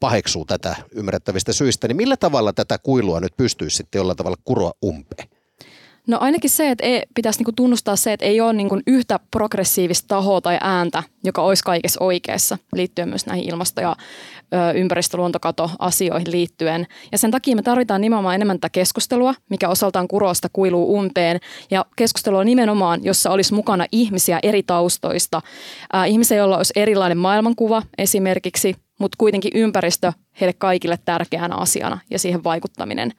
paheksuu 0.00 0.44
tätä 0.44 0.76
ymmärrettävistä 0.92 1.52
syistä, 1.52 1.88
niin 1.88 1.96
millä 1.96 2.16
tavalla 2.16 2.52
tätä 2.52 2.78
kuilua 2.78 3.20
nyt 3.20 3.36
pystyisi 3.36 3.76
sitten 3.76 3.98
jollain 3.98 4.16
tavalla 4.16 4.36
kuroa 4.44 4.72
umpeen? 4.84 5.28
No 6.08 6.18
ainakin 6.20 6.50
se, 6.50 6.70
että 6.70 6.86
ei, 6.86 7.02
pitäisi 7.14 7.38
niinku 7.38 7.52
tunnustaa 7.52 7.96
se, 7.96 8.12
että 8.12 8.26
ei 8.26 8.40
ole 8.40 8.52
niinku 8.52 8.80
yhtä 8.86 9.20
progressiivista 9.30 10.08
tahoa 10.08 10.40
tai 10.40 10.58
ääntä, 10.60 11.02
joka 11.24 11.42
olisi 11.42 11.64
kaikessa 11.64 12.04
oikeassa 12.04 12.58
liittyen 12.72 13.08
myös 13.08 13.26
näihin 13.26 13.48
ilmasto- 13.48 13.80
ja 13.80 13.96
ö, 14.54 14.72
ympäristöluontokato-asioihin 14.72 16.30
liittyen. 16.30 16.86
Ja 17.12 17.18
sen 17.18 17.30
takia 17.30 17.56
me 17.56 17.62
tarvitaan 17.62 18.00
nimenomaan 18.00 18.34
enemmän 18.34 18.56
tätä 18.56 18.68
keskustelua, 18.70 19.34
mikä 19.50 19.68
osaltaan 19.68 20.08
kurosta 20.08 20.48
kuiluu 20.52 20.98
umpeen. 20.98 21.40
Ja 21.70 21.84
keskustelua 21.96 22.44
nimenomaan, 22.44 23.04
jossa 23.04 23.30
olisi 23.30 23.54
mukana 23.54 23.86
ihmisiä 23.92 24.38
eri 24.42 24.62
taustoista. 24.62 25.40
Äh, 25.94 26.10
ihmisiä, 26.10 26.36
joilla 26.36 26.56
olisi 26.56 26.72
erilainen 26.76 27.18
maailmankuva 27.18 27.82
esimerkiksi– 27.98 28.74
mutta 28.98 29.16
kuitenkin 29.18 29.52
ympäristö 29.54 30.12
heille 30.40 30.54
kaikille 30.58 30.98
tärkeänä 31.04 31.54
asiana 31.54 31.98
ja 32.10 32.18
siihen 32.18 32.44
vaikuttaminen. 32.44 33.12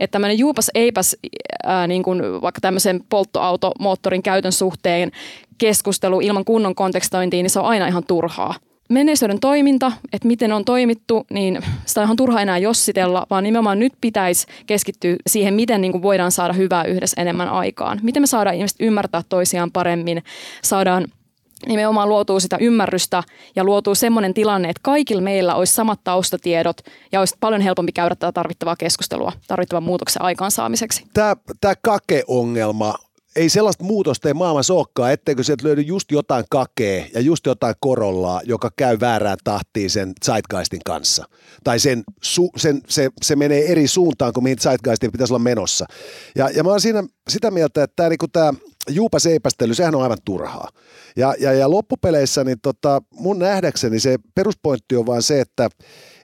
Että 0.00 0.12
tämmöinen 0.12 0.38
juupas 0.38 0.70
eipäs 0.74 1.16
ää, 1.64 1.86
niin 1.86 2.02
kuin 2.02 2.22
vaikka 2.42 2.60
tämmöisen 2.60 3.00
polttoautomoottorin 3.08 4.22
käytön 4.22 4.52
suhteen 4.52 5.10
keskustelu 5.58 6.20
ilman 6.20 6.44
kunnon 6.44 6.74
kontekstointia, 6.74 7.42
niin 7.42 7.50
se 7.50 7.60
on 7.60 7.66
aina 7.66 7.86
ihan 7.86 8.04
turhaa. 8.04 8.54
Menneisyyden 8.88 9.40
toiminta, 9.40 9.92
että 10.12 10.28
miten 10.28 10.52
on 10.52 10.64
toimittu, 10.64 11.26
niin 11.30 11.58
sitä 11.86 12.00
on 12.00 12.04
ihan 12.04 12.16
turha 12.16 12.40
enää 12.40 12.58
jossitella, 12.58 13.26
vaan 13.30 13.44
nimenomaan 13.44 13.78
nyt 13.78 13.92
pitäisi 14.00 14.46
keskittyä 14.66 15.16
siihen, 15.26 15.54
miten 15.54 15.80
niin 15.80 15.92
kuin 15.92 16.02
voidaan 16.02 16.32
saada 16.32 16.52
hyvää 16.52 16.84
yhdessä 16.84 17.20
enemmän 17.20 17.48
aikaan. 17.48 18.00
Miten 18.02 18.22
me 18.22 18.26
saadaan 18.26 18.56
ihmiset 18.56 18.76
ymmärtää 18.80 19.22
toisiaan 19.28 19.72
paremmin, 19.72 20.22
saadaan 20.62 21.06
nimenomaan 21.68 22.08
luotuu 22.08 22.40
sitä 22.40 22.56
ymmärrystä 22.60 23.22
ja 23.56 23.64
luotuu 23.64 23.94
semmoinen 23.94 24.34
tilanne, 24.34 24.68
että 24.68 24.80
kaikilla 24.82 25.22
meillä 25.22 25.54
olisi 25.54 25.74
samat 25.74 26.00
taustatiedot 26.04 26.80
ja 27.12 27.20
olisi 27.20 27.36
paljon 27.40 27.60
helpompi 27.60 27.92
käydä 27.92 28.14
tätä 28.14 28.32
tarvittavaa 28.32 28.76
keskustelua 28.76 29.32
tarvittavan 29.46 29.82
muutoksen 29.82 30.22
aikaansaamiseksi. 30.22 31.04
Tämä, 31.14 31.36
tämä 31.60 31.74
kake-ongelma 31.82 32.94
ei 33.36 33.48
sellaista 33.48 33.84
muutosta 33.84 34.28
ei 34.28 34.34
maailmassa 34.34 34.74
olekaan, 34.74 35.12
etteikö 35.12 35.42
sieltä 35.42 35.66
löydy 35.66 35.80
just 35.80 36.12
jotain 36.12 36.44
kakee 36.50 37.10
ja 37.14 37.20
just 37.20 37.46
jotain 37.46 37.74
korollaa, 37.80 38.40
joka 38.44 38.70
käy 38.76 39.00
väärään 39.00 39.38
tahtiin 39.44 39.90
sen 39.90 40.12
zeitgeistin 40.24 40.80
kanssa. 40.84 41.24
Tai 41.64 41.78
sen, 41.78 42.04
su, 42.22 42.50
sen, 42.56 42.80
se, 42.88 43.10
se 43.22 43.36
menee 43.36 43.72
eri 43.72 43.88
suuntaan 43.88 44.32
kuin 44.32 44.44
mihin 44.44 44.58
zeitgeistin 44.58 45.12
pitäisi 45.12 45.32
olla 45.32 45.38
menossa. 45.38 45.86
Ja, 46.36 46.50
ja 46.50 46.64
mä 46.64 46.70
oon 46.70 46.80
siinä 46.80 47.04
sitä 47.28 47.50
mieltä, 47.50 47.82
että 47.82 47.96
tämä, 47.96 48.08
niin 48.08 48.30
tämä 48.32 48.52
juupa 48.88 49.18
seipästely, 49.18 49.74
sehän 49.74 49.94
on 49.94 50.02
aivan 50.02 50.18
turhaa. 50.24 50.68
Ja, 51.16 51.34
ja, 51.40 51.52
ja 51.52 51.70
loppupeleissä 51.70 52.44
niin 52.44 52.60
tota, 52.62 53.02
mun 53.10 53.38
nähdäkseni 53.38 54.00
se 54.00 54.16
peruspointti 54.34 54.96
on 54.96 55.06
vaan 55.06 55.22
se, 55.22 55.40
että 55.40 55.68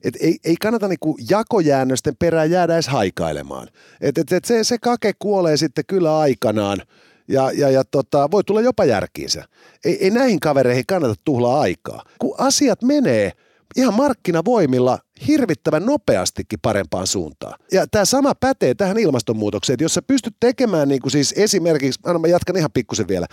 et 0.04 0.14
ei, 0.20 0.36
ei 0.44 0.56
kannata 0.62 0.88
niinku 0.88 1.18
jakojäännösten 1.30 2.16
perään 2.16 2.50
jäädä 2.50 2.74
edes 2.74 2.88
haikailemaan. 2.88 3.68
Et, 4.00 4.18
et, 4.18 4.32
et 4.32 4.44
se, 4.44 4.64
se 4.64 4.78
kake 4.78 5.12
kuolee 5.18 5.56
sitten 5.56 5.84
kyllä 5.86 6.18
aikanaan 6.18 6.82
ja, 7.28 7.50
ja, 7.54 7.70
ja 7.70 7.84
tota, 7.84 8.30
voi 8.30 8.44
tulla 8.44 8.60
jopa 8.60 8.84
järkiinsä. 8.84 9.44
Ei, 9.84 10.04
ei 10.04 10.10
näihin 10.10 10.40
kavereihin 10.40 10.86
kannata 10.86 11.14
tuhlaa 11.24 11.60
aikaa. 11.60 12.04
Kun 12.18 12.34
asiat 12.38 12.82
menee 12.82 13.32
ihan 13.76 13.94
markkinavoimilla 13.94 14.98
hirvittävän 15.28 15.86
nopeastikin 15.86 16.58
parempaan 16.62 17.06
suuntaan. 17.06 17.58
Ja 17.72 17.86
tämä 17.86 18.04
sama 18.04 18.34
pätee 18.34 18.74
tähän 18.74 18.98
ilmastonmuutokseen, 18.98 19.74
että 19.74 19.84
jos 19.84 19.94
sä 19.94 20.02
pystyt 20.02 20.36
tekemään 20.40 20.88
niin 20.88 21.00
kuin 21.00 21.12
siis 21.12 21.34
esimerkiksi, 21.36 22.00
anna 22.04 22.18
mä 22.18 22.26
jatkan 22.26 22.56
ihan 22.56 22.72
pikkusen 22.74 23.08
vielä, 23.08 23.26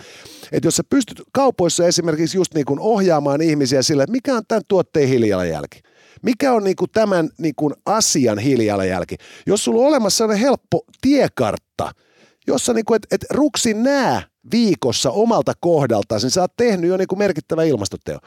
että 0.52 0.66
jos 0.66 0.76
sä 0.76 0.84
pystyt 0.90 1.22
kaupoissa 1.32 1.86
esimerkiksi 1.86 2.38
just 2.38 2.54
niin 2.54 2.66
kuin 2.66 2.80
ohjaamaan 2.80 3.42
ihmisiä 3.42 3.82
sillä, 3.82 4.02
että 4.02 4.12
mikä 4.12 4.34
on 4.34 4.42
tämän 4.48 4.62
tuotteen 4.68 5.08
hiilijalanjälki, 5.08 5.80
mikä 6.22 6.52
on 6.52 6.64
niin 6.64 6.76
kuin 6.76 6.90
tämän 6.90 7.28
niin 7.38 7.54
kuin 7.54 7.74
asian 7.86 8.38
hiilijalanjälki. 8.38 9.16
Jos 9.46 9.64
sulla 9.64 9.80
on 9.80 9.88
olemassa 9.88 10.18
sellainen 10.18 10.44
helppo 10.44 10.84
tiekartta, 11.00 11.92
jossa 12.46 12.72
niin 12.72 12.84
kuin, 12.84 12.96
et, 12.96 13.06
et 13.10 13.30
ruksin 13.30 13.82
nää 13.82 14.29
viikossa 14.52 15.10
omalta 15.10 15.52
kohdaltaan, 15.60 16.20
niin 16.22 16.30
sä 16.30 16.40
oot 16.40 16.56
tehnyt 16.56 16.90
jo 16.90 16.96
niin 16.96 17.08
kuin 17.08 17.18
merkittävä 17.18 17.64
ilmastoteo. 17.64 18.18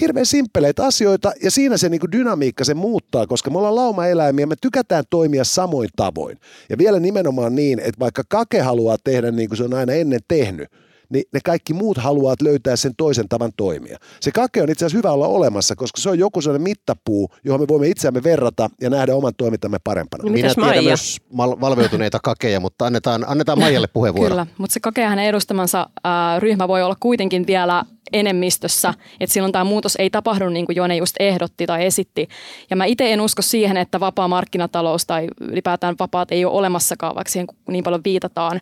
Hirveän 0.00 0.26
simppeleitä 0.26 0.86
asioita 0.86 1.32
ja 1.42 1.50
siinä 1.50 1.76
se 1.76 1.88
niin 1.88 2.00
kuin 2.00 2.12
dynamiikka 2.12 2.64
se 2.64 2.74
muuttaa, 2.74 3.26
koska 3.26 3.50
me 3.50 3.58
ollaan 3.58 3.76
laumaeläimiä, 3.76 4.46
me 4.46 4.54
tykätään 4.60 5.04
toimia 5.10 5.44
samoin 5.44 5.88
tavoin. 5.96 6.38
Ja 6.70 6.78
vielä 6.78 7.00
nimenomaan 7.00 7.54
niin, 7.54 7.78
että 7.80 8.00
vaikka 8.00 8.22
kake 8.28 8.60
haluaa 8.60 8.96
tehdä 9.04 9.30
niin 9.30 9.48
kuin 9.48 9.56
se 9.56 9.64
on 9.64 9.74
aina 9.74 9.92
ennen 9.92 10.20
tehnyt, 10.28 10.68
niin 11.08 11.24
ne 11.32 11.40
kaikki 11.44 11.74
muut 11.74 11.96
haluavat 11.98 12.42
löytää 12.42 12.76
sen 12.76 12.92
toisen 12.96 13.28
tavan 13.28 13.52
toimia. 13.56 13.98
Se 14.20 14.30
kake 14.30 14.62
on 14.62 14.70
itse 14.70 14.84
asiassa 14.84 14.98
hyvä 14.98 15.12
olla 15.12 15.26
olemassa, 15.26 15.76
koska 15.76 16.00
se 16.00 16.10
on 16.10 16.18
joku 16.18 16.40
sellainen 16.40 16.62
mittapuu, 16.62 17.28
johon 17.44 17.60
me 17.60 17.68
voimme 17.68 17.88
itseämme 17.88 18.22
verrata 18.22 18.70
ja 18.80 18.90
nähdä 18.90 19.14
oman 19.14 19.32
toimintamme 19.36 19.78
parempana. 19.84 20.24
No, 20.24 20.30
Minä 20.30 20.48
tiedän 20.48 20.66
Maija? 20.66 20.82
myös 20.82 21.18
mal- 21.32 21.60
valveutuneita 21.60 22.18
kakeja, 22.22 22.60
mutta 22.60 22.86
annetaan, 22.86 23.24
annetaan 23.28 23.58
Maijalle 23.58 23.86
puheenvuoro. 23.86 24.28
Kyllä, 24.28 24.46
mutta 24.58 24.74
se 24.74 24.80
kokee 24.80 25.06
hänen 25.06 25.24
edustamansa 25.26 25.90
ää, 26.04 26.40
ryhmä 26.40 26.68
voi 26.68 26.82
olla 26.82 26.96
kuitenkin 27.00 27.46
vielä 27.46 27.84
enemmistössä, 28.12 28.94
että 29.20 29.34
silloin 29.34 29.52
tämä 29.52 29.64
muutos 29.64 29.96
ei 29.96 30.10
tapahdu 30.10 30.48
niin 30.48 30.66
kuin 30.66 30.76
Jone 30.76 30.96
just 30.96 31.16
ehdotti 31.20 31.66
tai 31.66 31.86
esitti. 31.86 32.28
Ja 32.70 32.76
mä 32.76 32.84
itse 32.84 33.12
en 33.12 33.20
usko 33.20 33.42
siihen, 33.42 33.76
että 33.76 34.00
vapaa 34.00 34.28
markkinatalous 34.28 35.06
tai 35.06 35.28
ylipäätään 35.40 35.94
vapaat 35.98 36.32
ei 36.32 36.44
ole 36.44 36.54
olemassakaan, 36.54 37.14
vaikka 37.14 37.30
siihen 37.30 37.46
niin 37.68 37.84
paljon 37.84 38.00
viitataan, 38.04 38.60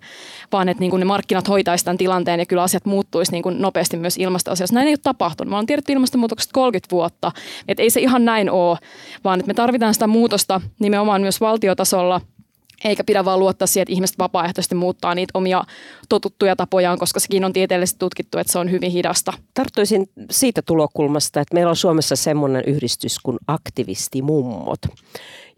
vaan 0.53 0.69
että 0.69 0.81
niin 0.81 0.91
kuin 0.91 1.01
ne 1.01 1.07
markkinat 1.07 1.49
hoitaisi 1.49 1.85
tämän 1.85 1.99
tilanteen 1.99 2.41
ja 2.41 2.47
kyllä 2.47 2.63
asiat 2.63 2.85
muuttuisi 2.85 3.33
niin 3.33 3.43
kuin 3.43 3.61
nopeasti 3.61 3.97
myös 3.97 4.17
ilmastoasioissa. 4.17 4.75
Näin 4.75 4.89
ei 4.89 4.93
ole 4.93 4.99
tapahtunut. 5.03 5.51
Mä 5.51 5.57
oon 5.57 5.67
tiedetty 5.67 5.93
ilmastonmuutoksesta 5.93 6.53
30 6.53 6.91
vuotta, 6.91 7.33
että 7.69 7.83
ei 7.83 7.91
se 7.91 8.01
ihan 8.01 8.25
näin 8.25 8.51
ole, 8.51 8.79
vaan 9.25 9.41
että 9.41 9.49
me 9.49 9.55
tarvitaan 9.55 9.95
sitä 9.95 10.07
muutosta 10.07 10.61
nimenomaan 10.79 11.21
myös 11.21 11.41
valtiotasolla– 11.41 12.21
eikä 12.85 13.05
pidä 13.05 13.25
vaan 13.25 13.39
luottaa 13.39 13.67
siihen, 13.67 13.83
että 13.83 13.93
ihmiset 13.93 14.19
vapaaehtoisesti 14.19 14.75
muuttaa 14.75 15.15
niitä 15.15 15.31
omia 15.35 15.65
totuttuja 16.09 16.57
tapojaan, 16.57 16.99
koska 16.99 17.21
sekin 17.21 17.45
on 17.45 17.53
tieteellisesti 17.53 17.99
tutkittu, 17.99 18.39
että 18.39 18.53
se 18.53 18.59
on 18.59 18.71
hyvin 18.71 18.91
hidasta. 18.91 19.33
Tarttuisin 19.55 20.09
siitä 20.31 20.63
tulokulmasta, 20.63 21.41
että 21.41 21.55
meillä 21.55 21.71
on 21.71 21.77
Suomessa 21.77 22.17
semmoinen 22.17 22.63
yhdistys 22.67 23.19
kuin 23.19 23.39
aktivistimummot, 23.47 24.81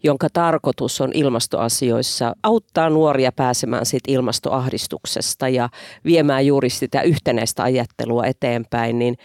jonka 0.03 0.27
tarkoitus 0.33 1.01
on 1.01 1.11
ilmastoasioissa 1.13 2.35
auttaa 2.43 2.89
nuoria 2.89 3.31
pääsemään 3.31 3.85
siitä 3.85 4.11
ilmastoahdistuksesta 4.11 5.49
ja 5.49 5.69
viemään 6.05 6.45
juuri 6.45 6.69
sitä 6.69 7.01
yhtenäistä 7.01 7.63
ajattelua 7.63 8.25
eteenpäin, 8.25 8.99
niin 8.99 9.17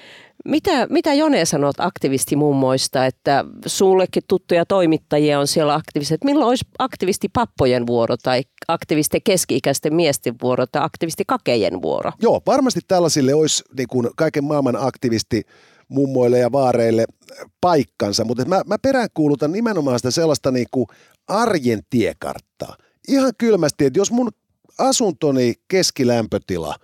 mitä, 0.45 0.87
mitä 0.91 1.15
Jone 1.15 1.45
sanot 1.45 1.77
aktivistimummoista, 1.79 3.07
että 3.07 3.45
sullekin 3.67 4.23
tuttuja 4.29 4.67
toimittajia 4.67 5.41
on 5.41 5.47
siellä 5.47 5.75
aktivisteja, 5.75 6.19
milloin 6.25 6.49
olisi 6.49 6.65
aktivistipappojen 6.79 7.87
vuoro 7.87 8.17
tai 8.17 8.43
aktivisti 8.69 9.21
keski-ikäisten 9.25 9.95
miesten 9.95 10.35
vuoro 10.43 10.67
tai 10.67 10.83
aktivistikakejen 10.85 11.83
vuoro? 11.83 12.11
Joo, 12.23 12.43
varmasti 12.47 12.81
tällaisille 12.89 13.35
olisi 13.35 13.65
niin 13.77 13.89
kuin 13.89 14.09
kaiken 14.17 14.45
maailman 14.45 14.77
aktivisti 14.77 15.43
mummoille 15.89 16.39
ja 16.39 16.53
vaareille 16.53 17.05
paikkansa, 17.61 18.25
mutta 18.25 18.45
mä, 18.45 18.63
mä 18.67 18.79
peräänkuulutan 18.79 19.53
nimenomaan 19.53 19.99
sitä 19.99 20.11
sellaista 20.11 20.51
niin 20.51 20.67
kuin 20.71 20.87
arjen 21.29 21.81
tiekarttaa. 21.91 22.77
Ihan 23.09 23.33
kylmästi, 23.39 23.85
että 23.85 23.99
jos 23.99 24.13
mun 24.13 24.31
asuntoni 24.79 25.55
keskilämpötila 25.69 26.75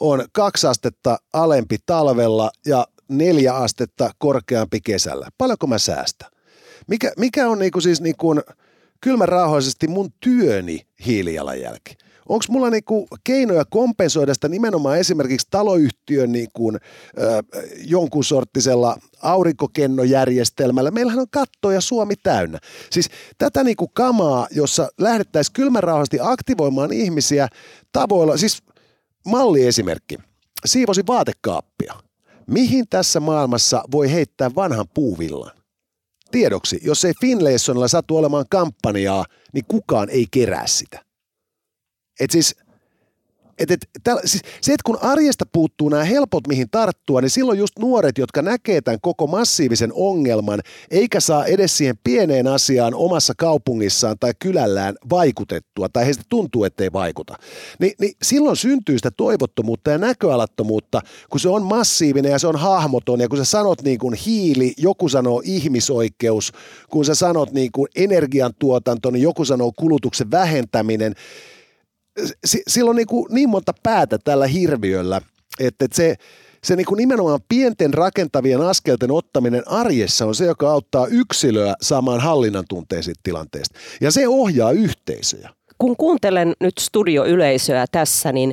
on 0.00 0.24
kaksi 0.32 0.66
astetta 0.66 1.18
alempi 1.32 1.76
talvella 1.86 2.50
ja 2.66 2.86
neljä 3.08 3.54
astetta 3.54 4.10
korkeampi 4.18 4.80
kesällä, 4.80 5.28
paljonko 5.38 5.66
mä 5.66 5.78
säästän? 5.78 6.30
Mikä, 6.86 7.12
mikä 7.18 7.48
on 7.48 7.58
niin 7.58 7.72
kuin 7.72 7.82
siis 7.82 8.00
niin 8.00 8.16
kuin 8.16 8.40
kylmän 9.00 9.28
mun 9.88 10.12
työni 10.20 10.86
hiilijalanjälki? 11.06 11.96
Onko 12.28 12.44
mulla 12.48 12.70
niinku 12.70 13.06
keinoja 13.24 13.64
kompensoida 13.64 14.34
sitä 14.34 14.48
nimenomaan 14.48 14.98
esimerkiksi 14.98 15.46
taloyhtiön 15.50 16.32
niinku, 16.32 16.72
ö, 16.72 16.78
jonkun 17.84 18.24
sorttisella 18.24 18.96
aurinkokennojärjestelmällä? 19.22 20.90
Meillähän 20.90 21.20
on 21.20 21.30
katto 21.30 21.70
ja 21.70 21.80
Suomi 21.80 22.14
täynnä. 22.16 22.58
Siis 22.90 23.08
tätä 23.38 23.64
niinku 23.64 23.88
kamaa, 23.88 24.48
jossa 24.50 24.88
lähdettäisiin 24.98 25.52
kylmän 25.52 25.82
aktivoimaan 26.22 26.92
ihmisiä 26.92 27.48
tavoilla, 27.92 28.36
siis 28.36 28.62
malliesimerkki. 29.26 30.18
Siivosi 30.64 31.02
vaatekaappia. 31.06 31.94
Mihin 32.46 32.88
tässä 32.90 33.20
maailmassa 33.20 33.84
voi 33.92 34.12
heittää 34.12 34.50
vanhan 34.54 34.86
puuvillan? 34.94 35.50
Tiedoksi, 36.30 36.80
jos 36.82 37.04
ei 37.04 37.12
Finlaysonilla 37.20 37.88
satu 37.88 38.16
olemaan 38.16 38.44
kampanjaa, 38.50 39.24
niin 39.52 39.64
kukaan 39.68 40.10
ei 40.10 40.26
kerää 40.30 40.66
sitä. 40.66 41.04
Et 42.20 42.30
siis, 42.30 42.56
et, 43.60 43.70
et, 43.70 43.80
täl, 44.04 44.18
siis 44.24 44.42
se, 44.60 44.72
että 44.72 44.84
kun 44.84 44.98
arjesta 45.02 45.44
puuttuu 45.52 45.88
nämä 45.88 46.04
helpot 46.04 46.46
mihin 46.46 46.70
tarttua, 46.70 47.20
niin 47.20 47.30
silloin 47.30 47.58
just 47.58 47.78
nuoret, 47.78 48.18
jotka 48.18 48.42
näkee 48.42 48.80
tämän 48.80 49.00
koko 49.02 49.26
massiivisen 49.26 49.92
ongelman, 49.94 50.60
eikä 50.90 51.20
saa 51.20 51.46
edes 51.46 51.76
siihen 51.76 51.98
pieneen 52.04 52.46
asiaan 52.46 52.94
omassa 52.94 53.34
kaupungissaan 53.36 54.16
tai 54.20 54.32
kylällään 54.38 54.94
vaikutettua, 55.10 55.88
tai 55.88 56.04
heistä 56.04 56.22
tuntuu, 56.28 56.64
ettei 56.64 56.92
vaikuta, 56.92 57.36
niin, 57.78 57.92
niin 58.00 58.12
silloin 58.22 58.56
syntyy 58.56 58.98
sitä 58.98 59.10
toivottomuutta 59.10 59.90
ja 59.90 59.98
näköalattomuutta, 59.98 61.00
kun 61.30 61.40
se 61.40 61.48
on 61.48 61.62
massiivinen 61.62 62.32
ja 62.32 62.38
se 62.38 62.46
on 62.46 62.56
hahmoton, 62.56 63.20
ja 63.20 63.28
kun 63.28 63.38
sä 63.38 63.44
sanot 63.44 63.82
niin 63.82 63.98
kuin 63.98 64.14
hiili, 64.14 64.72
joku 64.76 65.08
sanoo 65.08 65.42
ihmisoikeus, 65.44 66.52
kun 66.90 67.04
sä 67.04 67.14
sanot 67.14 67.52
niin 67.52 67.72
kuin 67.72 67.88
energiantuotanto, 67.96 69.10
niin 69.10 69.22
joku 69.22 69.44
sanoo 69.44 69.72
kulutuksen 69.76 70.30
vähentäminen, 70.30 71.14
si, 72.44 72.62
sillä 72.68 72.90
on 72.90 72.96
niin, 72.96 73.06
kuin 73.06 73.26
niin 73.30 73.48
monta 73.48 73.72
päätä 73.82 74.18
tällä 74.18 74.46
hirviöllä, 74.46 75.20
että, 75.60 75.84
että 75.84 75.96
se, 75.96 76.14
se 76.64 76.76
niin 76.76 76.86
kuin 76.86 76.98
nimenomaan 76.98 77.40
pienten 77.48 77.94
rakentavien 77.94 78.60
askelten 78.60 79.10
ottaminen 79.10 79.62
arjessa 79.68 80.26
on 80.26 80.34
se, 80.34 80.44
joka 80.44 80.70
auttaa 80.70 81.06
yksilöä 81.06 81.74
saamaan 81.82 82.20
hallinnan 82.20 82.64
tunteen 82.68 83.02
siitä 83.02 83.20
tilanteesta. 83.22 83.78
Ja 84.00 84.10
se 84.10 84.28
ohjaa 84.28 84.70
yhteisöjä. 84.70 85.50
Kun 85.78 85.96
kuuntelen 85.96 86.52
nyt 86.60 86.78
studioyleisöä 86.78 87.84
tässä, 87.92 88.32
niin 88.32 88.52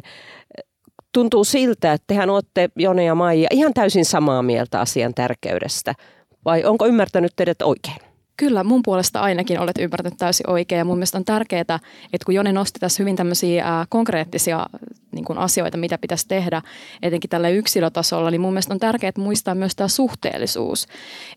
tuntuu 1.13 1.43
siltä, 1.43 1.93
että 1.93 2.05
tehän 2.07 2.29
olette 2.29 2.69
Jone 2.75 3.03
ja 3.03 3.15
Maija 3.15 3.47
ihan 3.51 3.73
täysin 3.73 4.05
samaa 4.05 4.43
mieltä 4.43 4.79
asian 4.79 5.13
tärkeydestä. 5.13 5.93
Vai 6.45 6.63
onko 6.63 6.85
ymmärtänyt 6.85 7.31
teidät 7.35 7.61
oikein? 7.61 8.06
Kyllä, 8.37 8.63
mun 8.63 8.81
puolesta 8.83 9.19
ainakin 9.19 9.59
olet 9.59 9.77
ymmärtänyt 9.77 10.17
täysin 10.17 10.49
oikein 10.49 10.79
ja 10.79 10.85
mun 10.85 10.97
mielestä 10.97 11.17
on 11.17 11.25
tärkeää, 11.25 11.61
että 11.61 11.79
kun 12.25 12.35
Jone 12.35 12.51
nosti 12.51 12.79
tässä 12.79 13.03
hyvin 13.03 13.15
tämmöisiä 13.15 13.65
ää, 13.65 13.85
konkreettisia 13.89 14.65
niin 15.11 15.25
kuin 15.25 15.39
asioita, 15.39 15.77
mitä 15.77 15.97
pitäisi 15.97 16.27
tehdä, 16.27 16.61
etenkin 17.01 17.29
tällä 17.29 17.49
yksilötasolla, 17.49 18.31
niin 18.31 18.41
mun 18.41 18.53
mielestä 18.53 18.73
on 18.73 18.79
tärkeää 18.79 19.11
muistaa 19.17 19.55
myös 19.55 19.75
tämä 19.75 19.87
suhteellisuus. 19.87 20.87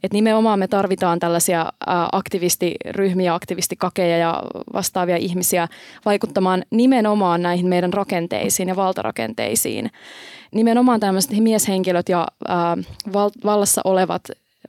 Että 0.03 0.15
nimenomaan 0.15 0.59
me 0.59 0.69
tarvitaan 0.69 1.19
tällaisia 1.19 1.73
aktivistiryhmiä, 2.13 3.35
aktivistikakeja 3.35 4.17
ja 4.17 4.43
vastaavia 4.73 5.17
ihmisiä 5.17 5.69
vaikuttamaan 6.05 6.65
nimenomaan 6.71 7.43
näihin 7.43 7.67
meidän 7.67 7.93
rakenteisiin 7.93 8.69
ja 8.69 8.77
valtarakenteisiin. 8.77 9.91
Nimenomaan 10.55 11.01
tämmöiset 11.01 11.31
mieshenkilöt 11.31 12.09
ja 12.09 12.27
vallassa 13.45 13.81
olevat 13.85 14.23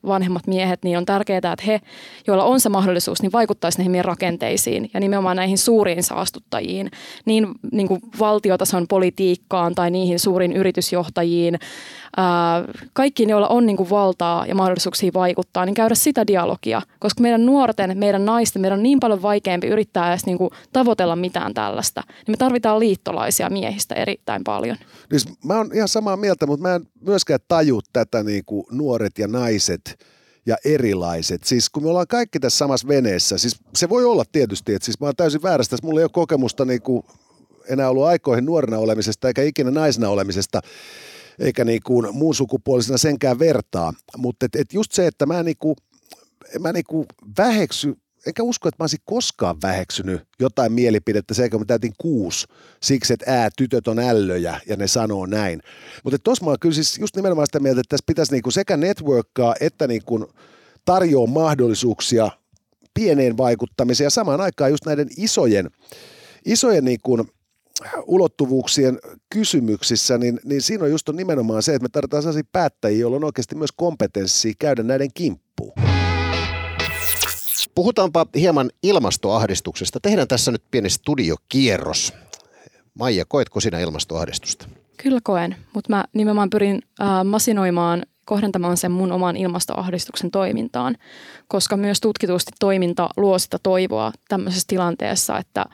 vanhemmat 0.08 0.48
miehet, 0.48 0.84
niin 0.84 0.98
on 0.98 1.06
tärkeää, 1.06 1.38
että 1.38 1.64
he, 1.68 1.82
joilla 2.28 2.44
on 2.44 2.60
se 2.60 2.70
mahdollisuus, 2.70 3.22
niin 3.22 3.32
vaikuttaisi 3.32 3.78
näihin 3.78 3.92
meidän 3.92 4.06
rakenteisiin 4.06 4.90
ja 4.94 5.00
nimenomaan 5.00 5.36
näihin 5.36 5.58
suuriin 5.58 6.04
saastuttajiin, 6.04 6.92
niin, 7.26 7.48
niin 7.72 7.88
kuin 7.88 8.02
valtiotason 8.20 8.88
politiikkaan 8.88 9.76
tai 9.76 9.92
niihin 9.92 10.20
suuriin 10.20 10.54
yritysjohtajiin, 10.54 11.60
ää, 12.18 12.64
kaikkiin, 12.94 13.30
joilla 13.30 13.48
on 13.48 13.66
niin 13.66 13.78
kuin 13.78 13.90
valtaa 13.90 14.46
ja 14.46 14.56
mahdollisuuksia 14.56 15.12
vaikuttaa, 15.14 15.66
niin 15.66 15.74
käydä 15.74 15.96
sitä 15.96 16.28
dialogia, 16.28 16.82
koska 17.00 17.22
meidän 17.22 17.46
nuorten, 17.46 17.98
meidän 17.98 18.26
naisten, 18.26 18.62
meidän 18.62 18.80
on 18.80 18.84
niin 18.84 19.00
paljon 19.00 19.22
vaikeampi 19.22 19.68
yrittää 19.68 20.10
edes 20.10 20.26
niin 20.26 20.38
kuin 20.38 20.50
tavoitella 20.74 21.16
mitään 21.16 21.54
tällaista, 21.54 22.04
niin 22.08 22.34
me 22.34 22.38
tarvitaan 22.38 22.80
liittolaisia 22.80 23.50
miehistä 23.50 23.96
erittäin 23.96 24.44
paljon. 24.44 24.78
Siis 25.10 25.28
mä 25.46 25.58
oon 25.58 25.70
ihan 25.74 25.88
samaa 25.88 26.18
mieltä, 26.18 26.46
mutta 26.46 26.62
mä 26.62 26.76
en 26.76 26.86
myöskään 27.02 27.40
taju 27.48 27.80
tätä 27.94 28.24
niin 28.24 28.46
kuin 28.46 28.66
nuoret 28.72 29.18
ja 29.18 29.28
naiset 29.28 30.06
ja 30.46 30.58
erilaiset. 30.66 31.44
Siis 31.44 31.70
kun 31.70 31.84
me 31.84 31.90
ollaan 31.90 32.08
kaikki 32.08 32.40
tässä 32.40 32.58
samassa 32.58 32.88
veneessä, 32.88 33.38
siis 33.38 33.56
se 33.76 33.90
voi 33.90 34.06
olla 34.06 34.24
tietysti, 34.32 34.74
että 34.74 34.86
siis 34.86 35.00
mä 35.00 35.08
oon 35.08 35.16
täysin 35.16 35.44
väärästä, 35.44 35.78
mulla 35.84 36.00
ei 36.00 36.04
ole 36.04 36.12
kokemusta 36.14 36.66
niin 36.66 36.82
kuin 36.82 37.04
enää 37.70 37.90
ollut 37.90 38.06
aikoihin 38.06 38.46
nuorena 38.46 38.78
olemisesta 38.78 39.28
eikä 39.28 39.44
ikinä 39.44 39.72
naisena 39.72 40.10
olemisesta, 40.10 40.62
eikä 41.40 41.66
niin 41.66 41.82
kuin 41.86 42.16
muun 42.16 42.36
sukupuolisena 42.36 42.98
senkään 42.98 43.40
vertaa. 43.40 43.94
Mutta 44.18 44.46
et, 44.46 44.56
et 44.56 44.74
just 44.74 44.92
se, 44.92 45.08
että 45.08 45.26
mä, 45.26 45.44
niin 45.44 45.58
kuin, 45.60 45.76
mä 46.60 46.74
niin 46.74 46.86
kuin 46.88 47.06
väheksy 47.38 47.96
enkä 48.28 48.44
usko, 48.44 48.68
että 48.68 48.76
mä 48.80 48.84
olisin 48.84 49.00
koskaan 49.06 49.58
väheksynyt 49.64 50.22
jotain 50.40 50.74
mielipidettä 50.74 51.34
se, 51.34 51.50
kun 51.50 51.60
mä 51.60 51.66
täytin 51.66 51.94
kuusi 51.98 52.48
siksi, 52.84 53.14
että 53.14 53.26
ää, 53.28 53.50
tytöt 53.58 53.88
on 53.88 54.00
ällöjä 54.00 54.60
ja 54.68 54.76
ne 54.76 54.88
sanoo 54.88 55.26
näin. 55.26 55.62
Mutta 56.04 56.20
tuossa 56.20 56.46
mä 56.46 56.52
oon 56.52 56.60
kyllä 56.60 56.76
siis 56.76 56.98
just 56.98 57.16
nimenomaan 57.16 57.48
sitä 57.48 57.60
mieltä, 57.60 57.82
että 57.82 57.90
tässä 57.90 58.04
pitäisi 58.08 58.32
niinku 58.32 58.52
sekä 58.52 58.78
networkkaa 58.78 59.56
että 59.60 59.88
niinku 59.88 60.32
tarjoa 60.86 61.28
mahdollisuuksia 61.28 62.32
pieneen 62.94 63.38
vaikuttamiseen 63.38 64.06
ja 64.06 64.10
samaan 64.10 64.42
aikaan 64.42 64.72
just 64.72 64.86
näiden 64.86 65.08
isojen, 65.18 65.70
isojen 66.46 66.86
niinku 66.86 67.26
ulottuvuuksien 68.06 69.00
kysymyksissä, 69.30 70.18
niin, 70.18 70.40
niin 70.46 70.62
siinä 70.62 70.84
on 70.84 70.92
just 70.92 71.10
on 71.10 71.16
nimenomaan 71.16 71.64
se, 71.64 71.74
että 71.76 71.84
me 71.84 71.90
tarvitaan 71.90 72.24
sellaisia 72.24 72.50
päättäjiä, 72.52 73.00
joilla 73.00 73.18
on 73.18 73.24
oikeasti 73.24 73.56
myös 73.56 73.72
kompetenssia 73.76 74.54
käydä 74.60 74.84
näiden 74.84 75.10
kimppuun. 75.14 75.91
Puhutaanpa 77.76 78.26
hieman 78.36 78.70
ilmastoahdistuksesta. 78.84 80.00
Tehdään 80.00 80.28
tässä 80.28 80.52
nyt 80.52 80.64
pieni 80.72 80.90
studiokierros. 80.90 82.14
Maija, 82.94 83.26
koetko 83.26 83.60
sinä 83.60 83.80
ilmastoahdistusta? 83.80 84.68
Kyllä 85.04 85.20
koen, 85.24 85.56
mutta 85.74 85.90
mä 85.90 86.06
nimenomaan 86.14 86.50
pyrin 86.50 86.82
äh, 87.02 87.24
masinoimaan, 87.24 88.04
kohdentamaan 88.26 88.78
sen 88.78 88.92
mun 88.92 89.12
oman 89.12 89.38
ilmastoahdistuksen 89.38 90.32
toimintaan, 90.32 90.96
koska 91.48 91.78
myös 91.78 92.02
tutkitusti 92.02 92.52
toiminta 92.60 93.10
luo 93.18 93.40
sitä 93.40 93.58
toivoa 93.64 94.12
tämmöisessä 94.30 94.66
tilanteessa, 94.68 95.38
että, 95.38 95.66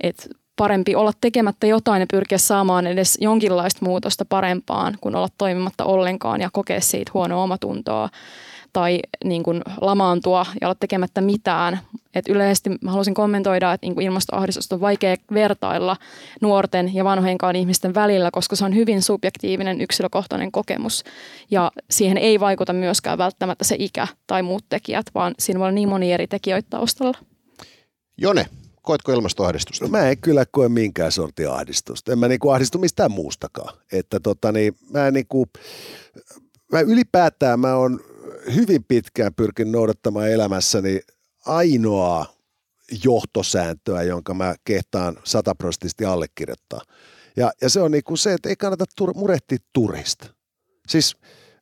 että 0.00 0.22
parempi 0.56 0.94
olla 0.94 1.12
tekemättä 1.20 1.66
jotain 1.66 2.00
ja 2.00 2.06
pyrkiä 2.10 2.38
saamaan 2.38 2.86
edes 2.86 3.18
jonkinlaista 3.20 3.84
muutosta 3.84 4.24
parempaan, 4.24 4.98
kuin 5.00 5.16
olla 5.16 5.28
toimimatta 5.38 5.84
ollenkaan 5.84 6.40
ja 6.40 6.50
kokea 6.52 6.80
siitä 6.80 7.10
huonoa 7.14 7.42
omatuntoa 7.42 8.08
tai 8.72 9.00
niin 9.24 9.42
kuin 9.42 9.62
lamaantua 9.80 10.46
ja 10.60 10.68
olla 10.68 10.76
tekemättä 10.80 11.20
mitään. 11.20 11.80
Et 12.14 12.28
yleisesti 12.28 12.70
mä 12.70 12.90
haluaisin 12.90 13.14
kommentoida, 13.14 13.72
että 13.72 13.86
niin 13.86 13.94
kuin 13.94 14.06
ilmastoahdistusta 14.06 14.74
on 14.74 14.80
vaikea 14.80 15.16
vertailla 15.34 15.96
nuorten 16.40 16.94
ja 16.94 17.04
vanhojenkaan 17.04 17.56
ihmisten 17.56 17.94
välillä, 17.94 18.30
koska 18.32 18.56
se 18.56 18.64
on 18.64 18.74
hyvin 18.74 19.02
subjektiivinen 19.02 19.80
yksilökohtainen 19.80 20.52
kokemus. 20.52 21.04
Ja 21.50 21.72
siihen 21.90 22.18
ei 22.18 22.40
vaikuta 22.40 22.72
myöskään 22.72 23.18
välttämättä 23.18 23.64
se 23.64 23.76
ikä 23.78 24.06
tai 24.26 24.42
muut 24.42 24.64
tekijät, 24.68 25.06
vaan 25.14 25.34
siinä 25.38 25.60
voi 25.60 25.64
olla 25.64 25.74
niin 25.74 25.88
moni 25.88 26.12
eri 26.12 26.26
tekijöitä 26.26 26.66
taustalla. 26.70 27.18
Jone, 28.18 28.46
koetko 28.82 29.12
ilmastoahdistusta? 29.12 29.84
No, 29.84 29.90
mä 29.90 30.08
en 30.08 30.18
kyllä 30.18 30.44
koe 30.50 30.68
minkään 30.68 31.12
sortin 31.12 31.50
ahdistusta. 31.50 32.12
En 32.12 32.18
mä 32.18 32.28
niinku 32.28 32.50
ahdistu 32.50 32.78
mistään 32.78 33.10
muustakaan. 33.10 33.78
Että 33.92 34.20
tota, 34.20 34.52
niin, 34.52 34.76
mä, 34.92 35.10
niinku, 35.10 35.46
mä 36.72 36.80
ylipäätään 36.80 37.60
mä 37.60 37.74
oon 37.74 38.00
hyvin 38.54 38.84
pitkään 38.84 39.34
pyrkin 39.34 39.72
noudattamaan 39.72 40.30
elämässäni 40.30 41.00
ainoaa 41.46 42.26
johtosääntöä, 43.04 44.02
jonka 44.02 44.34
mä 44.34 44.54
kehtaan 44.64 45.16
sataprosenttisesti 45.24 46.04
allekirjoittaa. 46.04 46.80
Ja, 47.36 47.52
ja 47.62 47.68
se 47.68 47.80
on 47.80 47.90
niin 47.90 48.04
kuin 48.04 48.18
se, 48.18 48.32
että 48.32 48.48
ei 48.48 48.56
kannata 48.56 48.84
tur- 49.00 49.14
murehtia 49.14 49.58
turista. 49.72 50.26
Siis 50.88 51.16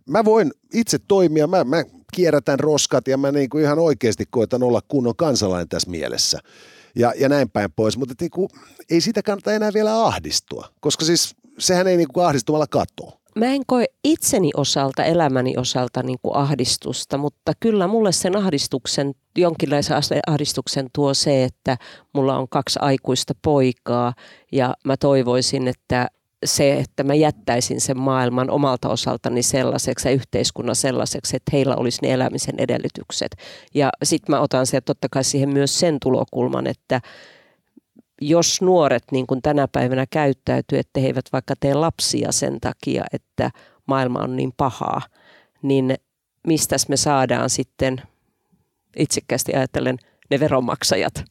mä 0.08 0.24
voin 0.24 0.50
itse 0.74 0.98
toimia, 1.08 1.46
mä, 1.46 1.64
mä 1.64 1.84
kierrätän 2.14 2.60
roskat 2.60 3.08
ja 3.08 3.18
mä 3.18 3.32
niin 3.32 3.48
kuin 3.48 3.64
ihan 3.64 3.78
oikeasti 3.78 4.24
koitan 4.30 4.62
olla 4.62 4.80
kunnon 4.88 5.16
kansalainen 5.16 5.68
tässä 5.68 5.90
mielessä. 5.90 6.38
Ja, 6.96 7.12
ja 7.16 7.28
näin 7.28 7.50
päin 7.50 7.72
pois, 7.76 7.96
mutta 7.96 8.14
niin 8.20 8.30
kuin, 8.30 8.48
ei 8.90 9.00
sitä 9.00 9.22
kannata 9.22 9.52
enää 9.52 9.70
vielä 9.74 10.06
ahdistua, 10.06 10.68
koska 10.80 11.04
siis 11.04 11.34
sehän 11.58 11.86
ei 11.86 11.96
niin 11.96 12.08
kuin 12.12 12.26
ahdistumalla 12.26 12.66
katoa 12.66 13.17
mä 13.36 13.46
en 13.46 13.62
koe 13.66 13.84
itseni 14.04 14.50
osalta, 14.56 15.04
elämäni 15.04 15.54
osalta 15.56 16.02
niin 16.02 16.18
kuin 16.22 16.36
ahdistusta, 16.36 17.18
mutta 17.18 17.52
kyllä 17.60 17.86
mulle 17.86 18.12
sen 18.12 18.36
ahdistuksen, 18.36 19.14
jonkinlaisen 19.38 19.96
ahdistuksen 20.26 20.86
tuo 20.94 21.14
se, 21.14 21.44
että 21.44 21.76
mulla 22.14 22.38
on 22.38 22.48
kaksi 22.48 22.78
aikuista 22.82 23.34
poikaa 23.42 24.14
ja 24.52 24.74
mä 24.84 24.96
toivoisin, 24.96 25.68
että 25.68 26.08
se, 26.44 26.72
että 26.72 27.04
mä 27.04 27.14
jättäisin 27.14 27.80
sen 27.80 27.98
maailman 27.98 28.50
omalta 28.50 28.88
osaltani 28.88 29.42
sellaiseksi 29.42 30.08
ja 30.08 30.14
yhteiskunnan 30.14 30.76
sellaiseksi, 30.76 31.36
että 31.36 31.50
heillä 31.52 31.76
olisi 31.76 31.98
ne 32.02 32.12
elämisen 32.12 32.54
edellytykset. 32.58 33.36
Ja 33.74 33.90
sitten 34.02 34.36
mä 34.36 34.40
otan 34.40 34.66
sieltä 34.66 34.84
totta 34.84 35.08
kai 35.10 35.24
siihen 35.24 35.48
myös 35.48 35.80
sen 35.80 35.96
tulokulman, 36.02 36.66
että 36.66 37.00
jos 38.20 38.62
nuoret 38.62 39.04
niin 39.12 39.26
kuin 39.26 39.42
tänä 39.42 39.68
päivänä 39.68 40.06
käyttäytyy, 40.10 40.78
että 40.78 41.00
he 41.00 41.06
eivät 41.06 41.24
vaikka 41.32 41.54
tee 41.60 41.74
lapsia 41.74 42.32
sen 42.32 42.60
takia, 42.60 43.04
että 43.12 43.50
maailma 43.86 44.18
on 44.18 44.36
niin 44.36 44.52
pahaa, 44.56 45.02
niin 45.62 45.94
mistä 46.46 46.76
me 46.88 46.96
saadaan 46.96 47.50
sitten 47.50 48.02
itsekkäästi 48.96 49.54
ajatellen 49.54 49.98
ne 50.30 50.40
veronmaksajat. 50.40 51.24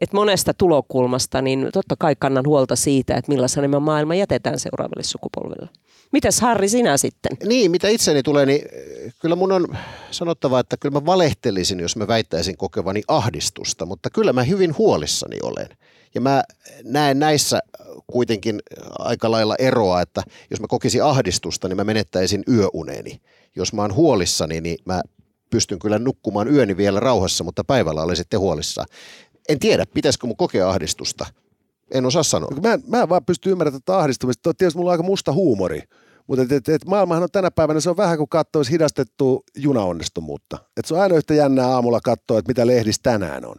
Et 0.00 0.12
monesta 0.12 0.54
tulokulmasta, 0.54 1.42
niin 1.42 1.68
totta 1.72 1.94
kai 1.98 2.16
kannan 2.18 2.46
huolta 2.46 2.76
siitä, 2.76 3.14
että 3.14 3.32
millaisena 3.32 3.68
me 3.68 3.78
maailma 3.78 4.14
jätetään 4.14 4.58
seuraavalle 4.58 5.02
sukupolvelle. 5.02 5.68
Mitäs 6.12 6.40
Harri 6.40 6.68
sinä 6.68 6.96
sitten? 6.96 7.36
Niin, 7.46 7.70
mitä 7.70 7.88
itseni 7.88 8.22
tulee, 8.22 8.46
niin 8.46 8.62
eh, 8.72 9.14
kyllä 9.20 9.36
mun 9.36 9.52
on 9.52 9.76
sanottava, 10.10 10.60
että 10.60 10.76
kyllä 10.76 11.00
mä 11.00 11.06
valehtelisin, 11.06 11.80
jos 11.80 11.96
mä 11.96 12.08
väittäisin 12.08 12.56
kokevani 12.56 13.02
ahdistusta, 13.08 13.86
mutta 13.86 14.10
kyllä 14.10 14.32
mä 14.32 14.42
hyvin 14.42 14.78
huolissani 14.78 15.36
olen. 15.42 15.68
Ja 16.14 16.20
mä 16.20 16.42
näen 16.84 17.18
näissä 17.18 17.60
kuitenkin 18.06 18.60
aika 18.98 19.30
lailla 19.30 19.56
eroa, 19.58 20.00
että 20.00 20.22
jos 20.50 20.60
mä 20.60 20.66
kokisin 20.68 21.04
ahdistusta, 21.04 21.68
niin 21.68 21.76
mä 21.76 21.84
menettäisin 21.84 22.42
yöuneni. 22.48 23.20
Jos 23.56 23.72
mä 23.72 23.82
oon 23.82 23.94
huolissani, 23.94 24.60
niin 24.60 24.78
mä 24.84 25.02
pystyn 25.50 25.78
kyllä 25.78 25.98
nukkumaan 25.98 26.48
yöni 26.48 26.76
vielä 26.76 27.00
rauhassa, 27.00 27.44
mutta 27.44 27.64
päivällä 27.64 28.02
olen 28.02 28.16
sitten 28.16 28.40
huolissa. 28.40 28.84
En 29.48 29.58
tiedä, 29.58 29.84
pitäisikö 29.94 30.26
mun 30.26 30.36
kokea 30.36 30.70
ahdistusta. 30.70 31.26
En 31.90 32.06
osaa 32.06 32.22
sanoa. 32.22 32.50
Mä 32.62 32.78
mä 32.86 33.02
en 33.02 33.08
vaan 33.08 33.24
pysty 33.24 33.50
ymmärtämään 33.50 33.82
tätä 33.82 33.98
ahdistumista. 33.98 34.54
Tietysti 34.54 34.78
mulla 34.78 34.90
on 34.90 34.92
aika 34.92 35.02
musta 35.02 35.32
huumori. 35.32 35.82
Mutta 36.26 36.42
et, 36.42 36.52
et, 36.52 36.68
et 36.68 36.84
maailmahan 36.86 37.22
on 37.22 37.28
tänä 37.32 37.50
päivänä, 37.50 37.80
se 37.80 37.90
on 37.90 37.96
vähän 37.96 38.18
kuin 38.18 38.28
katsoisi 38.28 38.70
hidastettua 38.70 39.40
junaonnistumuutta. 39.56 40.58
Et 40.76 40.84
se 40.84 40.94
on 40.94 41.00
aina 41.00 41.16
yhtä 41.16 41.34
jännää 41.34 41.68
aamulla 41.68 42.00
katsoa, 42.00 42.38
että 42.38 42.50
mitä 42.50 42.66
lehdissä 42.66 43.00
tänään 43.02 43.46
on 43.46 43.56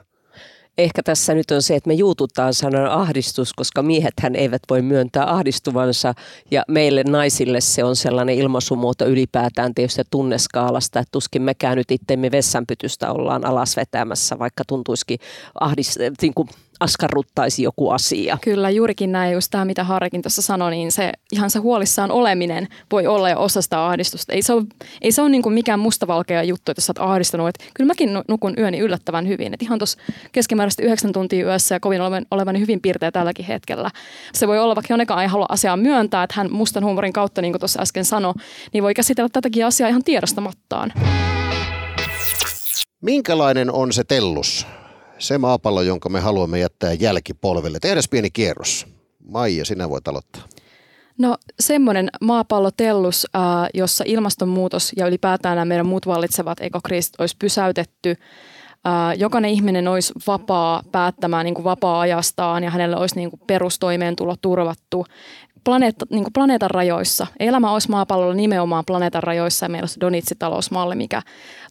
ehkä 0.78 1.04
tässä 1.04 1.34
nyt 1.34 1.52
on 1.52 1.62
se, 1.62 1.76
että 1.76 1.88
me 1.88 1.94
juututaan 1.94 2.54
sanan 2.54 2.88
ahdistus, 2.92 3.54
koska 3.54 3.84
miehethän 3.84 4.36
eivät 4.36 4.62
voi 4.70 4.82
myöntää 4.82 5.34
ahdistuvansa. 5.34 6.14
Ja 6.52 6.64
meille 6.68 7.04
naisille 7.04 7.62
se 7.62 7.84
on 7.84 7.96
sellainen 7.96 8.36
ilmaisumuoto 8.36 9.06
ylipäätään 9.06 9.76
tietysti 9.76 10.02
tunneskaalasta, 10.12 11.00
että 11.00 11.12
tuskin 11.12 11.42
mekään 11.42 11.78
nyt 11.78 11.92
itsemme 11.92 12.32
vessanpytystä 12.32 13.12
ollaan 13.12 13.46
alas 13.46 13.76
vetämässä, 13.76 14.40
vaikka 14.40 14.64
tuntuisikin 14.68 15.20
ahdist, 15.60 15.98
niin 16.22 16.34
kuin 16.34 16.48
askarruttaisi 16.80 17.64
joku 17.64 17.90
asia. 17.90 18.38
Kyllä, 18.42 18.70
juurikin 18.70 19.12
näin. 19.12 19.34
Just 19.34 19.48
tämä, 19.52 19.66
mitä 19.66 19.84
Harrikin 19.84 20.22
tuossa 20.22 20.42
sanoi, 20.42 20.72
niin 20.72 20.92
se 20.92 21.12
ihan 21.32 21.50
se 21.50 21.60
huolissaan 21.60 22.12
oleminen 22.12 22.68
voi 22.92 23.08
olla 23.08 23.30
jo 23.30 23.42
osa 23.42 23.62
sitä 23.62 23.86
ahdistusta. 23.86 24.34
Ei 24.34 24.42
se 24.42 24.54
ole, 24.54 24.64
ei 25.02 25.12
se 25.12 25.22
ole 25.22 25.30
niin 25.30 25.42
kuin 25.42 25.54
mikään 25.54 25.80
mustavalkea 25.80 26.44
juttu, 26.44 26.72
että 26.72 26.82
sä 26.82 26.92
oot 26.92 27.10
ahdistunut. 27.10 27.48
Että 27.48 27.64
kyllä 27.74 27.88
mäkin 27.88 28.10
nukun 28.28 28.54
yöni 28.58 28.80
yllättävän 28.80 29.28
hyvin. 29.28 29.54
Että 29.54 29.66
ihan 29.66 29.80
tuossa 29.80 29.98
keskimääräisesti 30.32 30.84
yhdeksän 30.84 31.14
tuntia 31.14 31.46
yössä 31.46 31.76
ja 31.76 31.80
kovin 31.80 32.02
olevan, 32.02 32.26
olevan 32.32 32.60
hyvin 32.60 32.82
piirteä 32.82 33.12
tälläkin 33.12 33.46
hetkellä. 33.46 33.92
Se 34.34 34.48
voi 34.48 34.60
olla, 34.60 34.76
vaikka 34.76 34.94
Jonekaan 34.94 35.22
ei 35.22 35.28
halua 35.28 35.46
asiaa 35.50 35.78
myöntää, 35.78 36.24
että 36.24 36.34
hän 36.38 36.52
mustan 36.52 36.84
huumorin 36.84 37.14
kautta, 37.14 37.42
niin 37.42 37.52
kuin 37.52 37.60
tuossa 37.60 37.82
äsken 37.82 38.06
sanoi, 38.06 38.34
niin 38.74 38.84
voi 38.84 38.94
käsitellä 38.94 39.30
tätäkin 39.30 39.66
asiaa 39.66 39.90
ihan 39.90 40.04
tiedostamattaan. 40.04 40.94
Minkälainen 43.02 43.72
on 43.72 43.94
se 43.94 44.04
tellus? 44.04 44.68
Se 45.18 45.38
maapallo, 45.38 45.82
jonka 45.82 46.10
me 46.10 46.20
haluamme 46.20 46.60
jättää 46.60 46.94
jälkipolvelle. 46.94 47.80
Tehdään 47.80 48.04
pieni 48.12 48.30
kierros. 48.30 48.88
Maija, 49.28 49.66
sinä 49.66 49.90
voit 49.90 50.08
aloittaa. 50.08 50.44
No 51.18 51.38
semmoinen 51.60 52.10
maapallotellus, 52.22 53.28
äh, 53.36 53.42
jossa 53.74 54.04
ilmastonmuutos 54.08 54.92
ja 54.98 55.08
ylipäätään 55.08 55.56
nämä 55.56 55.66
meidän 55.66 55.86
muut 55.86 56.08
vallitsevat 56.08 56.62
ekokriisit 56.62 57.14
olisi 57.20 57.36
pysäytetty. 57.40 58.10
Äh, 58.88 59.18
jokainen 59.18 59.52
ihminen 59.52 59.88
olisi 59.88 60.14
vapaa 60.28 60.84
päättämään 60.92 61.46
niin 61.46 61.56
kuin 61.56 61.64
vapaa-ajastaan 61.64 62.64
ja 62.64 62.70
hänelle 62.70 62.98
olisi 62.98 63.16
niin 63.16 63.30
kuin 63.30 63.42
perustoimeentulo 63.48 64.36
turvattu 64.42 65.06
planeetta, 65.64 66.06
niin 66.10 66.26
planeetan 66.34 66.72
rajoissa. 66.72 67.28
Elämä 67.40 67.72
olisi 67.72 67.90
maapallolla 67.90 68.34
nimenomaan 68.34 68.86
planeetan 68.86 69.24
rajoissa 69.24 69.66
ja 69.66 69.70
meillä 69.70 69.84
olisi 69.84 70.00
Donitsi-talousmalli, 70.00 70.96
mikä 70.96 71.22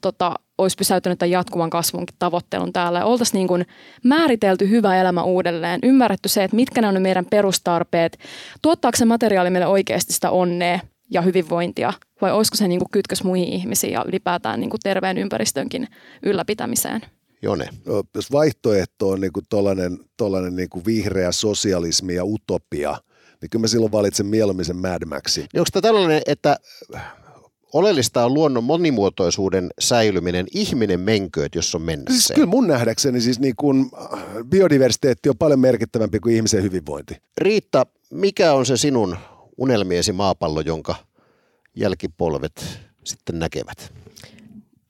tota, 0.02 0.34
olisi 0.58 0.76
pysäyttänyt 0.76 1.18
tämän 1.18 1.30
jatkuvan 1.30 1.70
kasvunkin 1.70 2.16
tavoittelun 2.18 2.72
täällä. 2.72 2.98
Ja 2.98 3.04
oltaisiin 3.04 3.38
niin 3.38 3.48
kuin 3.48 3.66
määritelty 4.04 4.70
hyvä 4.70 5.00
elämä 5.00 5.22
uudelleen, 5.22 5.80
ymmärretty 5.82 6.28
se, 6.28 6.44
että 6.44 6.56
mitkä 6.56 6.80
ne 6.80 6.88
on 6.88 6.94
ne 6.94 7.00
meidän 7.00 7.26
perustarpeet, 7.30 8.18
tuottaako 8.62 8.96
se 8.96 9.04
materiaali 9.04 9.50
meille 9.50 9.66
oikeasti 9.66 10.12
sitä 10.12 10.30
onnea 10.30 10.80
ja 11.10 11.22
hyvinvointia, 11.22 11.92
vai 12.20 12.32
olisiko 12.32 12.56
se 12.56 12.68
niin 12.68 12.80
kuin 12.80 12.90
kytkös 12.90 13.24
muihin 13.24 13.48
ihmisiin 13.48 13.92
ja 13.92 14.04
ylipäätään 14.08 14.60
niin 14.60 14.70
kuin 14.70 14.80
terveen 14.82 15.18
ympäristönkin 15.18 15.88
ylläpitämiseen? 16.22 17.00
Jone. 17.42 17.68
No, 17.86 18.02
jos 18.14 18.32
vaihtoehto 18.32 19.08
on 19.08 19.20
niin 19.20 19.32
kuin 19.32 19.46
tollainen, 19.48 19.98
tollainen 20.16 20.56
niin 20.56 20.68
kuin 20.68 20.84
vihreä 20.84 21.32
sosialismi 21.32 22.14
ja 22.14 22.24
utopia, 22.24 22.96
niin 23.40 23.50
kyllä 23.50 23.62
mä 23.62 23.66
silloin 23.66 23.92
valitsen 23.92 24.26
mieluummin 24.26 24.64
sen 24.64 24.76
Mad 24.76 25.04
Maxin. 25.06 25.46
Niin 25.52 25.60
onko 25.60 25.68
tämä 25.72 25.82
tällainen, 25.82 26.22
että 26.26 26.56
oleellista 27.74 28.24
on 28.24 28.34
luonnon 28.34 28.64
monimuotoisuuden 28.64 29.70
säilyminen, 29.78 30.46
ihminen 30.54 31.00
menkööt, 31.00 31.54
jos 31.54 31.74
on 31.74 31.82
mennessä. 31.82 32.20
Siis 32.20 32.32
kyllä 32.34 32.46
mun 32.46 32.66
nähdäkseni 32.66 33.20
siis 33.20 33.40
niin 33.40 33.56
kuin 33.56 33.90
biodiversiteetti 34.48 35.28
on 35.28 35.38
paljon 35.38 35.60
merkittävämpi 35.60 36.20
kuin 36.20 36.36
ihmisen 36.36 36.62
hyvinvointi. 36.62 37.16
Riitta, 37.38 37.86
mikä 38.10 38.52
on 38.52 38.66
se 38.66 38.76
sinun 38.76 39.16
unelmiesi 39.56 40.12
maapallo, 40.12 40.60
jonka 40.60 40.94
jälkipolvet 41.76 42.80
sitten 43.04 43.38
näkevät? 43.38 43.92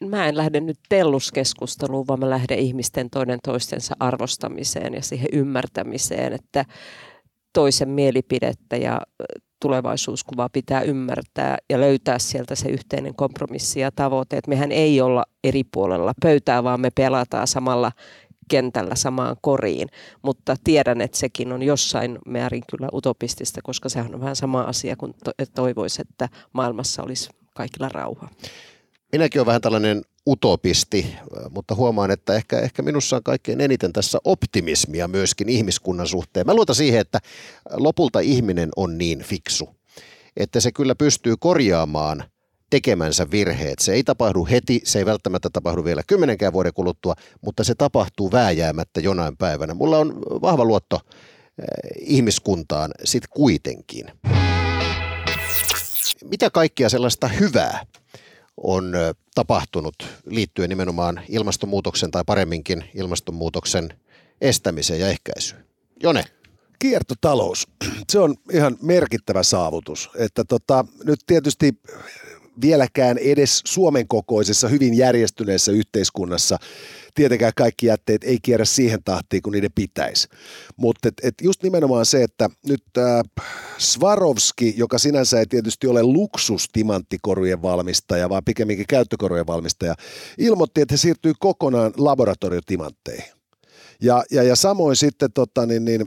Mä 0.05 0.29
en 0.29 0.37
lähde 0.37 0.61
nyt 0.61 0.79
telluskeskusteluun, 0.89 2.07
vaan 2.07 2.21
mä 2.21 2.31
lähden 2.31 2.59
ihmisten 2.59 3.11
toinen 3.11 3.39
toistensa 3.45 3.95
arvostamiseen 4.01 4.95
ja 4.95 5.03
siihen 5.03 5.29
ymmärtämiseen, 5.33 6.33
että 6.33 6.65
toisen 7.53 7.89
mielipidettä 7.89 8.77
ja 8.77 9.01
tulevaisuuskuvaa 9.65 10.49
pitää 10.49 10.83
ymmärtää 10.83 11.59
ja 11.71 11.81
löytää 11.81 12.19
sieltä 12.19 12.55
se 12.55 12.69
yhteinen 12.69 13.15
kompromissi 13.15 13.81
ja 13.81 13.91
tavoite. 13.93 14.37
Että 14.37 14.49
mehän 14.49 14.73
ei 14.73 15.01
olla 15.01 15.25
eri 15.45 15.65
puolella 15.65 16.13
pöytää, 16.23 16.65
vaan 16.65 16.81
me 16.81 16.91
pelataan 16.91 17.47
samalla 17.47 17.93
kentällä 18.51 18.95
samaan 18.95 19.37
koriin, 19.41 19.89
mutta 20.23 20.57
tiedän, 20.65 21.01
että 21.01 21.19
sekin 21.19 21.53
on 21.53 21.63
jossain 21.63 22.19
määrin 22.27 22.63
kyllä 22.71 22.89
utopistista, 22.93 23.61
koska 23.63 23.89
sehän 23.89 24.15
on 24.15 24.21
vähän 24.21 24.37
sama 24.37 24.61
asia 24.61 24.97
kuin 24.97 25.15
toivoisi, 25.55 26.03
että 26.03 26.29
maailmassa 26.53 27.03
olisi 27.03 27.31
kaikilla 27.55 27.89
rauha. 27.89 28.29
Minäkin 29.13 29.41
olen 29.41 29.47
vähän 29.47 29.61
tällainen 29.61 30.03
utopisti, 30.29 31.17
mutta 31.51 31.75
huomaan, 31.75 32.11
että 32.11 32.35
ehkä, 32.35 32.61
ehkä 32.61 32.83
minussa 32.83 33.17
on 33.17 33.23
kaikkein 33.23 33.61
eniten 33.61 33.93
tässä 33.93 34.19
optimismia 34.25 35.09
myöskin 35.09 35.49
ihmiskunnan 35.49 36.07
suhteen. 36.07 36.47
Mä 36.47 36.55
luotan 36.55 36.77
siihen, 36.77 37.01
että 37.01 37.21
lopulta 37.73 38.21
ihminen 38.21 38.69
on 38.77 38.99
niin 38.99 39.23
fiksu, 39.23 39.69
että 40.37 40.61
se 40.61 40.73
kyllä 40.73 40.95
pystyy 40.95 41.35
korjaamaan 41.37 42.25
tekemänsä 42.71 43.31
virheet. 43.31 43.79
Se 43.79 43.93
ei 43.93 44.05
tapahdu 44.05 44.47
heti, 44.51 44.81
se 44.85 44.99
ei 44.99 45.07
välttämättä 45.07 45.51
tapahdu 45.53 45.85
vielä 45.85 46.03
kymmenenkään 46.07 46.53
vuoden 46.53 46.73
kuluttua, 46.75 47.15
mutta 47.41 47.65
se 47.65 47.75
tapahtuu 47.75 48.33
vääjäämättä 48.33 49.01
jonain 49.01 49.37
päivänä. 49.37 49.75
Mulla 49.75 49.99
on 49.99 50.23
vahva 50.23 50.65
luotto 50.65 51.01
ihmiskuntaan 51.99 52.91
sit 53.05 53.27
kuitenkin. 53.27 54.07
Mitä 56.25 56.51
kaikkia 56.51 56.89
sellaista 56.89 57.29
hyvää 57.29 57.87
on 58.57 58.93
tapahtunut 59.35 59.95
liittyen 60.27 60.69
nimenomaan 60.69 61.21
ilmastonmuutoksen 61.29 62.11
tai 62.11 62.23
paremminkin 62.27 62.85
ilmastonmuutoksen 62.95 63.89
estämiseen 64.41 65.01
ja 65.01 65.09
ehkäisyyn. 65.09 65.65
Jone. 66.03 66.25
Kiertotalous, 66.79 67.69
se 68.09 68.19
on 68.19 68.35
ihan 68.53 68.77
merkittävä 68.83 69.43
saavutus. 69.43 70.11
Että 70.17 70.45
tota, 70.45 70.85
nyt 71.05 71.21
tietysti 71.27 71.81
vieläkään 72.61 73.19
edes 73.19 73.63
Suomen 73.65 74.09
kokoisessa 74.09 74.69
hyvin 74.69 74.95
järjestyneessä 74.95 75.73
yhteiskunnassa 75.73 76.59
tietenkään 77.15 77.53
kaikki 77.57 77.87
jätteet 77.87 78.25
ei 78.25 78.39
kierrä 78.43 78.65
siihen 78.65 79.03
tahtiin, 79.05 79.43
kun 79.43 79.53
niiden 79.53 79.73
pitäisi. 79.75 80.29
Mutta 80.77 81.09
et, 81.09 81.15
et 81.23 81.35
just 81.43 81.63
nimenomaan 81.63 82.07
se, 82.07 82.23
että 82.23 82.51
nyt 82.69 82.83
äh, 82.99 83.45
Swarovski, 83.79 84.75
joka 84.77 84.99
sinänsä 84.99 85.39
ei 85.39 85.47
tietysti 85.47 85.87
ole 85.87 86.03
luksustimantikorujen 86.03 87.63
valmistaja, 87.63 88.29
vaan 88.29 88.45
pikemminkin 88.45 88.87
käyttökorujen 88.89 89.47
valmistaja, 89.47 89.95
ilmoitti, 90.39 90.81
että 90.81 90.93
he 90.93 90.97
siirtyy 90.97 91.33
kokonaan 91.39 91.93
laboratoriotimantteihin. 91.97 93.33
Ja, 94.03 94.25
ja, 94.31 94.43
ja 94.43 94.57
samoin 94.57 94.97
sitten 94.97 95.33
tota, 95.33 95.67
niin, 95.67 95.85
niin, 95.85 96.07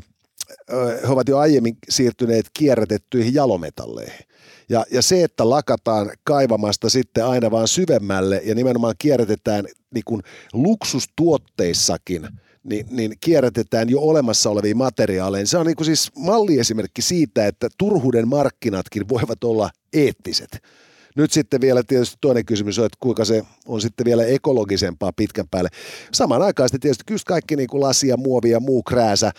he 1.02 1.08
ovat 1.08 1.28
jo 1.28 1.38
aiemmin 1.38 1.78
siirtyneet 1.90 2.46
kierrätettyihin 2.54 3.34
jalometalleihin. 3.34 4.27
Ja, 4.70 4.86
ja 4.92 5.02
se, 5.02 5.24
että 5.24 5.50
lakataan 5.50 6.12
kaivamasta 6.24 6.90
sitten 6.90 7.26
aina 7.26 7.52
vaan 7.52 7.68
syvemmälle 7.68 8.42
ja 8.46 8.56
nimenomaan 8.56 8.96
kierrätetään 8.98 9.66
niin 9.94 10.04
kuin 10.06 10.22
luksustuotteissakin, 10.54 12.28
niin, 12.64 12.86
niin 12.90 13.14
kierrätetään 13.22 13.90
jo 13.90 14.00
olemassa 14.00 14.50
olevia 14.50 14.76
materiaaleja. 14.76 15.48
Se 15.48 15.58
on 15.58 15.66
niin 15.66 15.76
kuin 15.76 15.86
siis 15.86 16.12
malliesimerkki 16.16 17.02
siitä, 17.02 17.48
että 17.48 17.68
turhuuden 17.78 18.28
markkinatkin 18.28 19.10
voivat 19.10 19.44
olla 19.44 19.70
eettiset. 19.94 20.60
Nyt 21.16 21.32
sitten 21.32 21.62
vielä 21.62 21.84
tietysti 21.84 22.18
toinen 22.22 22.46
kysymys 22.46 22.80
on, 22.80 22.86
että 22.86 22.98
kuinka 23.00 23.26
se 23.26 23.44
on 23.68 23.82
sitten 23.82 24.06
vielä 24.06 24.26
ekologisempaa 24.26 25.14
pitkän 25.14 25.48
päälle. 25.52 25.70
Samanaikaisesti 26.14 26.80
tietysti 26.80 27.04
kyllä 27.08 27.22
kaikki 27.28 27.56
niin 27.56 27.70
kuin 27.70 27.82
lasia, 27.82 28.18
muovia 28.18 28.52
ja 28.52 28.60
muu 28.60 28.84
krääsä. 28.84 29.32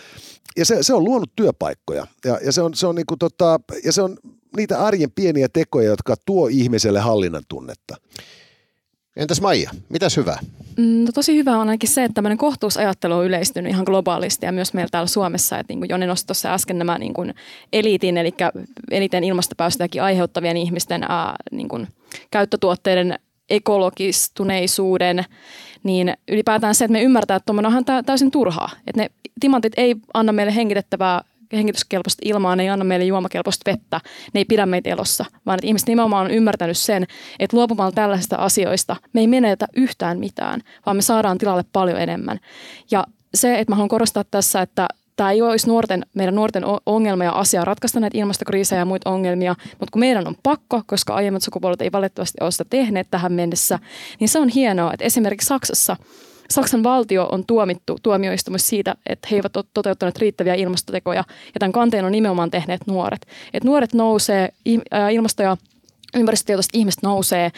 Ja 0.57 0.65
se, 0.65 0.83
se 0.83 0.95
on 0.95 1.05
luonut 1.05 1.31
työpaikkoja. 1.37 2.07
Ja, 2.25 2.39
ja, 2.45 2.53
se, 2.53 2.63
on, 2.63 2.75
se 2.75 2.87
on 2.87 2.95
niin 2.95 3.07
kuin 3.07 3.19
tota, 3.19 3.61
ja 3.85 3.93
se 3.93 4.03
on 4.03 4.17
niitä 4.57 4.85
arjen 4.85 5.11
pieniä 5.11 5.49
tekoja, 5.53 5.89
jotka 5.89 6.15
tuo 6.27 6.49
ihmiselle 6.49 7.01
hallinnan 7.01 7.43
tunnetta. 7.49 7.97
Entäs 9.17 9.41
Maija, 9.41 9.71
mitäs 9.89 10.17
hyvää? 10.17 10.39
Mm, 10.77 11.05
no 11.05 11.13
tosi 11.15 11.37
hyvä 11.37 11.53
on 11.53 11.61
ainakin 11.61 11.89
se, 11.89 12.05
että 12.05 12.15
tämmöinen 12.15 12.39
kohtuusajattelu 12.39 13.15
on 13.15 13.27
yleistynyt 13.27 13.73
ihan 13.73 13.85
globaalisti 13.85 14.47
ja 14.47 14.53
myös 14.53 14.75
meillä 14.75 14.89
täällä 14.91 15.07
Suomessa. 15.07 15.59
Että 15.59 15.71
niin 15.71 15.81
kuin 15.81 15.89
Joni 15.89 16.07
nosti 16.07 16.27
tuossa 16.27 16.55
äsken 16.55 16.79
nämä 16.79 16.99
niin 16.99 17.15
kuin 17.15 17.35
eliitin, 17.73 18.19
eli 18.19 18.35
eniten 18.91 19.25
ilmastopäästöjäkin 19.25 20.03
aiheuttavien 20.03 20.57
ihmisten 20.57 21.03
ää, 21.03 21.37
niin 21.51 21.69
kuin 21.69 21.89
käyttötuotteiden 22.31 23.19
ekologistuneisuuden, 23.51 25.25
niin 25.83 26.15
ylipäätään 26.29 26.75
se, 26.75 26.85
että 26.85 26.93
me 26.93 27.03
ymmärtää, 27.03 27.37
että 27.37 27.47
tuommoinen 27.47 27.73
on 27.75 28.05
täysin 28.07 28.31
turhaa. 28.31 28.71
Että 28.87 29.03
ne 29.03 29.11
timantit 29.41 29.73
ei 29.77 29.97
anna 30.15 30.33
meille 30.33 30.55
hengitettävää 30.55 31.23
hengityskelpoista 31.53 32.23
ilmaa, 32.25 32.57
ne 32.57 32.63
ei 32.63 32.69
anna 32.69 32.85
meille 32.85 33.05
juomakelpoista 33.05 33.71
vettä, 33.71 34.01
ne 34.35 34.41
ei 34.41 34.45
pidä 34.45 34.67
meitä 34.67 34.91
elossa, 34.91 35.25
vaan 35.47 35.59
että 35.59 35.67
ihmiset 35.67 35.89
nimenomaan 35.89 36.25
on 36.25 36.31
ymmärtänyt 36.31 36.79
sen, 36.79 37.07
että 37.39 37.57
luopumalla 37.57 37.93
tällaisista 37.93 38.37
asioista 38.37 38.97
me 39.13 39.21
ei 39.21 39.27
menetä 39.27 39.67
yhtään 39.77 40.19
mitään, 40.19 40.61
vaan 40.87 40.97
me 40.97 41.03
saadaan 41.03 41.39
tilalle 41.39 41.65
paljon 41.73 42.01
enemmän. 42.01 42.41
Ja 42.91 43.05
se, 43.35 43.59
että 43.59 43.73
mä 43.73 43.77
haluan 43.77 43.89
korostaa 43.89 44.25
tässä, 44.25 44.63
että 44.63 44.89
tämä 45.17 45.31
ei 45.31 45.43
olisi 45.43 45.69
nuorten, 45.69 46.07
meidän 46.15 46.35
nuorten 46.35 46.63
ongelma 46.87 47.25
ja 47.25 47.33
asia 47.33 47.65
ratkaista 47.65 48.01
näitä 48.01 48.19
ilmastokriisejä 48.19 48.79
ja 48.79 48.85
muita 48.85 49.11
ongelmia, 49.11 49.55
mutta 49.71 49.93
kun 49.93 50.01
meidän 50.01 50.27
on 50.27 50.37
pakko, 50.43 50.83
koska 50.87 51.15
aiemmat 51.15 51.43
sukupolvet 51.43 51.83
ei 51.83 51.93
valitettavasti 51.93 52.39
ole 52.41 52.51
sitä 52.51 52.65
tehneet 52.71 53.07
tähän 53.11 53.33
mennessä, 53.33 53.79
niin 54.21 54.29
se 54.29 54.39
on 54.39 54.49
hienoa, 54.49 54.93
että 54.93 55.05
esimerkiksi 55.05 55.47
Saksassa– 55.47 55.97
Saksan 56.51 56.83
valtio 56.83 57.29
on 57.33 57.47
tuomittu 57.47 57.99
tuomioistumassa 58.03 58.69
siitä, 58.69 58.95
että 59.07 59.29
he 59.31 59.37
eivät 59.37 59.57
ole 59.57 59.65
toteuttaneet 59.75 60.19
riittäviä 60.19 60.55
ilmastotekoja, 60.55 61.25
ja 61.47 61.59
tämän 61.59 61.73
kanteen 61.73 62.05
on 62.05 62.13
nimenomaan 62.13 62.51
tehneet 62.51 62.81
nuoret. 62.87 63.27
Et 63.55 63.65
nuoret 63.65 63.95
nousee, 63.95 64.49
ilmasto- 65.11 65.43
ja 65.43 65.57
ympäristötietoiset 66.15 66.75
ihmiset 66.75 67.03
nousee 67.03 67.51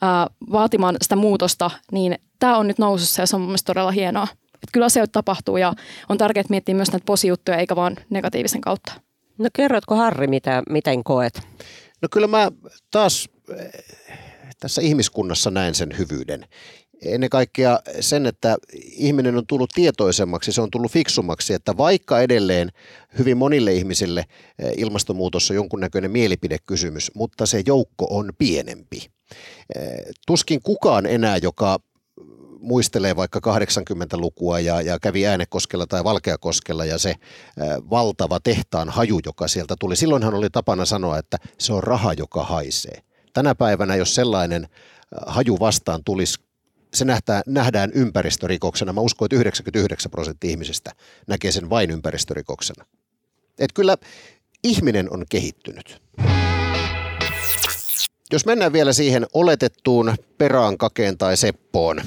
ää, 0.00 0.26
vaatimaan 0.52 0.96
sitä 1.02 1.16
muutosta, 1.16 1.70
niin 1.92 2.18
tämä 2.38 2.56
on 2.56 2.66
nyt 2.68 2.78
nousussa 2.78 3.22
ja 3.22 3.26
se 3.26 3.36
on 3.36 3.42
mielestäni 3.42 3.74
todella 3.74 3.90
hienoa. 3.90 4.28
Että 4.54 4.72
kyllä 4.72 4.86
asioita 4.86 5.12
tapahtuu 5.12 5.56
ja 5.56 5.74
on 6.08 6.18
tärkeää 6.18 6.44
miettiä 6.48 6.74
myös 6.74 6.92
näitä 6.92 7.04
posijuttuja 7.04 7.56
eikä 7.56 7.76
vaan 7.76 7.96
negatiivisen 8.10 8.60
kautta. 8.60 8.92
No 9.38 9.48
kerrotko 9.52 9.94
Harri, 9.94 10.26
mitä, 10.26 10.62
miten 10.70 11.04
koet? 11.04 11.40
No 12.02 12.08
kyllä 12.10 12.26
mä 12.26 12.52
taas 12.90 13.28
eh, 13.58 13.84
tässä 14.60 14.82
ihmiskunnassa 14.82 15.50
näen 15.50 15.74
sen 15.74 15.98
hyvyyden. 15.98 16.46
Ennen 17.04 17.30
kaikkea 17.30 17.80
sen, 18.00 18.26
että 18.26 18.56
ihminen 18.72 19.36
on 19.36 19.46
tullut 19.46 19.70
tietoisemmaksi, 19.74 20.52
se 20.52 20.60
on 20.60 20.70
tullut 20.70 20.92
fiksummaksi, 20.92 21.54
että 21.54 21.76
vaikka 21.76 22.20
edelleen 22.20 22.70
hyvin 23.18 23.36
monille 23.36 23.72
ihmisille 23.72 24.20
eh, 24.58 24.72
ilmastonmuutos 24.76 25.50
on 25.50 25.56
jonkunnäköinen 25.56 26.10
mielipidekysymys, 26.10 27.10
mutta 27.14 27.46
se 27.46 27.62
joukko 27.66 28.06
on 28.10 28.32
pienempi. 28.38 29.06
Eh, 29.76 29.98
tuskin 30.26 30.60
kukaan 30.62 31.06
enää, 31.06 31.36
joka 31.36 31.78
muistelee 32.64 33.16
vaikka 33.16 33.40
80-lukua 33.46 34.60
ja, 34.60 34.80
ja 34.80 34.98
kävi 34.98 35.26
Äänekoskella 35.26 35.86
tai 35.86 36.04
Valkeakoskella 36.04 36.84
ja 36.84 36.98
se 36.98 37.14
ää, 37.58 37.78
valtava 37.90 38.40
tehtaan 38.40 38.88
haju, 38.88 39.20
joka 39.26 39.48
sieltä 39.48 39.74
tuli. 39.80 39.96
Silloinhan 39.96 40.34
oli 40.34 40.50
tapana 40.50 40.84
sanoa, 40.84 41.18
että 41.18 41.38
se 41.58 41.72
on 41.72 41.82
raha, 41.82 42.12
joka 42.12 42.44
haisee. 42.44 43.02
Tänä 43.32 43.54
päivänä, 43.54 43.96
jos 43.96 44.14
sellainen 44.14 44.68
haju 45.26 45.56
vastaan 45.60 46.04
tulisi, 46.04 46.38
se 46.94 47.04
nähdään, 47.04 47.42
nähdään 47.46 47.90
ympäristörikoksena. 47.94 48.92
Mä 48.92 49.00
uskon, 49.00 49.26
että 49.26 49.36
99 49.36 50.10
prosenttia 50.10 50.50
ihmisistä 50.50 50.92
näkee 51.26 51.52
sen 51.52 51.70
vain 51.70 51.90
ympäristörikoksena. 51.90 52.84
Et 53.58 53.72
kyllä 53.72 53.96
ihminen 54.64 55.12
on 55.12 55.24
kehittynyt. 55.28 56.02
Jos 58.32 58.46
mennään 58.46 58.72
vielä 58.72 58.92
siihen 58.92 59.26
oletettuun 59.32 60.14
perään 60.38 60.78
kakeen 60.78 61.18
tai 61.18 61.36
seppoon, 61.36 62.00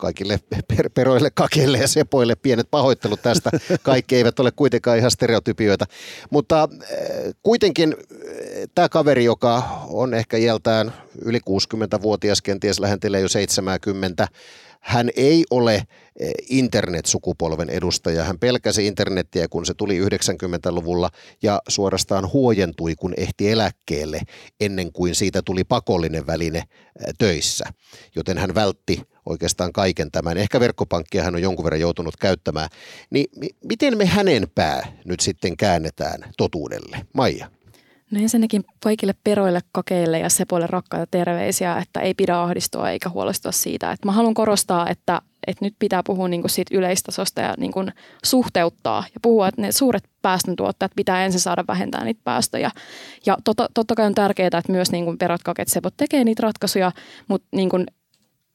kaikille 0.00 0.40
per- 0.68 0.90
peroille, 0.94 1.30
kakeille 1.34 1.78
ja 1.78 1.88
sepoille 1.88 2.34
pienet 2.34 2.70
pahoittelut 2.70 3.22
tästä. 3.22 3.50
Kaikki 3.82 4.16
eivät 4.16 4.40
ole 4.40 4.50
kuitenkaan 4.50 4.98
ihan 4.98 5.10
stereotypioita. 5.10 5.86
Mutta 6.30 6.62
äh, 6.62 6.88
kuitenkin 7.42 7.96
äh, 7.98 8.18
tämä 8.74 8.88
kaveri, 8.88 9.24
joka 9.24 9.62
on 9.88 10.14
ehkä 10.14 10.36
iältään 10.36 10.92
yli 11.24 11.38
60-vuotias, 11.38 12.42
kenties 12.42 12.80
lähentelee 12.80 13.20
jo 13.20 13.28
70, 13.28 14.28
hän 14.80 15.10
ei 15.16 15.44
ole 15.50 15.74
eh, 15.74 16.30
internet-sukupolven 16.48 17.70
edustaja. 17.70 18.24
Hän 18.24 18.38
pelkäsi 18.38 18.86
internettiä, 18.86 19.48
kun 19.48 19.66
se 19.66 19.74
tuli 19.74 20.00
90-luvulla 20.00 21.10
ja 21.42 21.62
suorastaan 21.68 22.32
huojentui, 22.32 22.94
kun 22.94 23.14
ehti 23.16 23.50
eläkkeelle 23.50 24.20
ennen 24.60 24.92
kuin 24.92 25.14
siitä 25.14 25.42
tuli 25.42 25.64
pakollinen 25.64 26.26
väline 26.26 26.58
eh, 26.58 26.64
töissä. 27.18 27.64
Joten 28.16 28.38
hän 28.38 28.54
vältti 28.54 29.02
oikeastaan 29.26 29.72
kaiken 29.72 30.10
tämän. 30.10 30.36
Ehkä 30.36 30.60
verkkopankkia 30.60 31.24
hän 31.24 31.34
on 31.34 31.42
jonkun 31.42 31.64
verran 31.64 31.80
joutunut 31.80 32.16
käyttämään. 32.16 32.68
Niin 33.10 33.26
miten 33.64 33.98
me 33.98 34.06
hänen 34.06 34.46
pää 34.54 34.92
nyt 35.04 35.20
sitten 35.20 35.56
käännetään 35.56 36.20
totuudelle? 36.36 37.06
Maija. 37.14 37.50
No 38.10 38.20
ensinnäkin 38.20 38.64
kaikille 38.80 39.14
peroille, 39.24 39.60
kakeille 39.72 40.18
ja 40.18 40.28
sepoille 40.28 40.66
rakkaita 40.66 41.06
terveisiä, 41.10 41.76
että 41.76 42.00
ei 42.00 42.14
pidä 42.14 42.40
ahdistua 42.40 42.90
eikä 42.90 43.08
huolestua 43.08 43.52
siitä. 43.52 43.92
Että 43.92 44.08
mä 44.08 44.12
haluan 44.12 44.34
korostaa, 44.34 44.88
että, 44.88 45.22
että 45.46 45.64
nyt 45.64 45.74
pitää 45.78 46.02
puhua 46.06 46.28
niin 46.28 46.40
kuin 46.40 46.50
siitä 46.50 46.76
yleistasosta 46.76 47.40
ja 47.40 47.54
niin 47.58 47.72
kuin 47.72 47.92
suhteuttaa 48.24 49.04
ja 49.14 49.20
puhua, 49.22 49.48
että 49.48 49.62
ne 49.62 49.72
suuret 49.72 50.04
päästöntuottajat 50.22 50.92
pitää 50.96 51.24
ensin 51.24 51.40
saada 51.40 51.64
vähentää 51.68 52.04
niitä 52.04 52.20
päästöjä. 52.24 52.70
Ja 53.26 53.36
totta, 53.44 53.68
totta 53.74 53.94
kai 53.94 54.06
on 54.06 54.14
tärkeää, 54.14 54.46
että 54.46 54.72
myös 54.72 54.92
niin 54.92 55.04
kuin 55.04 55.18
perot, 55.18 55.42
kaket, 55.42 55.68
sepot 55.68 55.94
tekee 55.96 56.24
niitä 56.24 56.42
ratkaisuja, 56.42 56.92
mutta 57.28 57.48
niin 57.52 57.68
kuin 57.68 57.86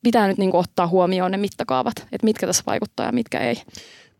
pitää 0.04 0.28
nyt 0.28 0.38
niin 0.38 0.52
kuin 0.52 0.60
ottaa 0.60 0.88
huomioon 0.88 1.32
ne 1.32 1.38
mittakaavat, 1.38 2.00
että 2.00 2.26
mitkä 2.26 2.48
tässä 2.48 2.64
vaikuttaa 2.66 3.06
ja 3.06 3.12
mitkä 3.12 3.40
ei. 3.40 3.62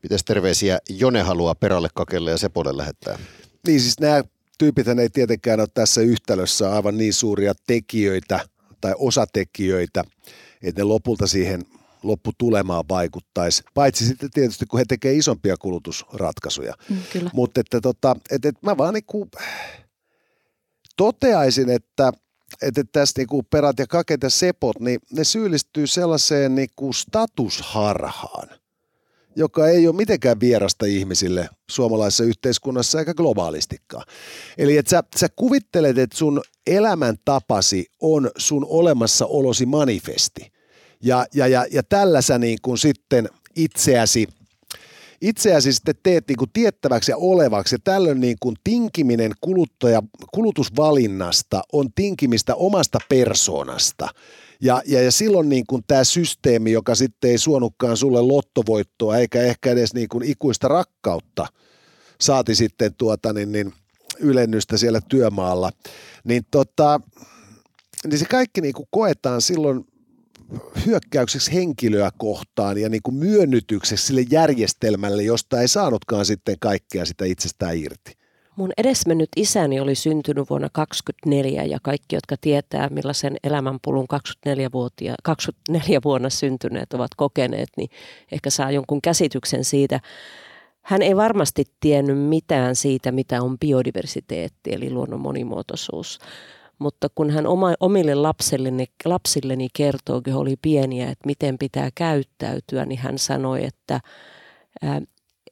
Mitäs 0.04 0.24
terveisiä 0.24 0.80
Jone 0.90 1.22
haluaa 1.22 1.56
perälle, 1.56 1.88
kakelle 1.94 2.32
ja 2.32 2.38
sepolle 2.38 2.78
lähettää? 2.78 3.18
Niin 3.68 3.82
siis 3.82 4.00
nämä 4.00 4.24
tyypit 4.58 4.88
ei 4.88 5.10
tietenkään 5.10 5.60
ole 5.60 5.68
tässä 5.74 6.02
yhtälössä 6.02 6.74
aivan 6.74 6.98
niin 6.98 7.14
suuria 7.14 7.54
tekijöitä 7.68 8.40
tai 8.82 8.94
osatekijöitä, 8.98 10.04
että 10.64 10.82
ne 10.82 10.84
lopulta 10.84 11.28
siihen 11.28 11.66
lopputulemaan 12.04 12.86
vaikuttaisi. 12.90 13.64
Paitsi 13.74 14.06
sitten 14.06 14.32
tietysti, 14.32 14.66
kun 14.66 14.80
he 14.80 14.86
tekevät 14.88 15.18
isompia 15.18 15.56
kulutusratkaisuja. 15.58 16.74
Mm, 16.90 17.30
Mutta 17.34 17.62
että 17.62 17.82
tota, 17.82 18.16
että, 18.32 18.50
että 18.50 18.62
mä 18.62 18.78
vaan 18.78 18.94
niinku 18.94 19.30
toteaisin, 20.98 21.70
että 21.70 22.12
että 22.62 22.84
tässä 22.92 23.14
niinku 23.18 23.44
perät 23.44 23.80
ja 23.80 23.88
kaket 23.88 24.24
ja 24.24 24.30
sepot, 24.30 24.80
niin 24.80 25.00
ne 25.12 25.24
syyllistyy 25.24 25.88
sellaiseen 25.88 26.56
niinku 26.56 26.94
statusharhaan– 26.94 28.50
joka 29.36 29.68
ei 29.68 29.88
ole 29.88 29.96
mitenkään 29.96 30.40
vierasta 30.40 30.86
ihmisille 30.86 31.50
suomalaisessa 31.70 32.24
yhteiskunnassa 32.24 33.00
eikä 33.00 33.14
globaalistikaan. 33.14 34.06
Eli 34.58 34.78
että 34.78 34.90
sä, 34.90 35.04
sä 35.16 35.28
kuvittelet, 35.36 35.98
että 35.98 36.18
sun 36.18 36.42
elämäntapasi 36.68 37.86
on 38.02 38.32
sun 38.38 38.66
olemassaolosi 38.70 39.66
manifesti. 39.66 40.52
Ja, 41.04 41.26
ja, 41.34 41.48
ja, 41.48 41.66
ja 41.72 41.84
tällä 41.84 42.22
sä 42.22 42.40
niin 42.40 42.58
kuin 42.62 42.78
sitten 42.78 43.30
itseäsi 43.56 44.28
itseäsi 45.30 45.74
sitten 45.74 45.96
teet 46.04 46.28
niin 46.28 46.38
kuin 46.38 46.52
tiettäväksi 46.54 47.12
ja 47.12 47.18
olevaksi. 47.18 47.76
Ja 47.76 47.80
tällöin 47.84 48.22
niin 48.22 48.38
kuin 48.40 48.56
tinkiminen 48.64 49.32
kuluttaja, 49.42 50.04
kulutusvalinnasta 50.34 51.62
on 51.74 51.88
tinkimistä 51.96 52.56
omasta 52.56 53.00
persoonasta– 53.10 54.10
ja, 54.62 54.82
ja, 54.86 55.02
ja 55.02 55.12
silloin 55.12 55.50
niin 55.50 55.64
kuin 55.68 55.84
tämä 55.88 56.04
systeemi, 56.04 56.72
joka 56.72 56.96
sitten 56.96 57.32
ei 57.32 57.38
suonutkaan 57.38 57.98
sulle 57.98 58.22
lottovoittoa 58.22 59.18
eikä 59.18 59.42
ehkä 59.42 59.72
edes 59.72 59.94
niin 59.94 60.10
kuin 60.10 60.24
ikuista 60.24 60.68
rakkautta, 60.68 61.48
saati 62.22 62.56
sitten 62.56 62.94
tuota 62.98 63.34
niin, 63.34 63.52
niin 63.52 63.74
ylennystä 64.20 64.78
siellä 64.78 65.02
työmaalla, 65.10 65.72
niin, 66.24 66.44
tota, 66.52 67.00
niin 68.08 68.20
se 68.20 68.26
kaikki 68.26 68.62
niin 68.62 68.74
kuin 68.74 68.88
koetaan 68.92 69.42
silloin 69.42 69.86
hyökkäykseksi 70.86 71.54
henkilöä 71.54 72.12
kohtaan 72.18 72.78
ja 72.78 72.90
niin 72.90 73.02
kuin 73.02 73.16
myönnytykseksi 73.16 74.08
sille 74.08 74.26
järjestelmälle, 74.30 75.24
josta 75.24 75.62
ei 75.62 75.68
saanutkaan 75.68 76.26
sitten 76.26 76.56
kaikkea 76.60 77.06
sitä 77.06 77.26
itsestään 77.26 77.78
irti. 77.78 78.18
Mun 78.56 78.72
edesmennyt 78.78 79.30
isäni 79.36 79.80
oli 79.80 79.96
syntynyt 79.96 80.50
vuonna 80.50 80.70
24 80.74 81.64
ja 81.64 81.78
kaikki, 81.82 82.16
jotka 82.16 82.36
tietää 82.42 82.90
millaisen 82.90 83.38
elämänpulun 83.44 84.06
24-vuotia, 84.48 85.16
24 85.24 86.00
vuonna 86.04 86.30
syntyneet 86.30 86.94
ovat 86.94 87.12
kokeneet, 87.18 87.70
niin 87.78 87.90
ehkä 88.32 88.50
saa 88.50 88.72
jonkun 88.72 89.02
käsityksen 89.02 89.64
siitä. 89.64 90.00
Hän 90.82 91.02
ei 91.02 91.16
varmasti 91.16 91.64
tiennyt 91.80 92.20
mitään 92.20 92.76
siitä, 92.76 93.12
mitä 93.12 93.42
on 93.42 93.60
biodiversiteetti 93.60 94.74
eli 94.74 94.90
luonnon 94.90 95.22
monimuotoisuus. 95.22 96.20
Mutta 96.80 97.08
kun 97.16 97.30
hän 97.30 97.48
oma, 97.48 97.74
omille 97.80 98.16
lapsilleni, 98.16 98.86
lapsilleni 99.06 99.68
kertoo, 99.74 100.22
kun 100.22 100.34
oli 100.34 100.56
pieniä, 100.62 101.10
että 101.10 101.26
miten 101.26 101.58
pitää 101.58 101.90
käyttäytyä, 101.96 102.86
niin 102.86 103.00
hän 103.00 103.18
sanoi, 103.18 103.66
että 103.66 104.00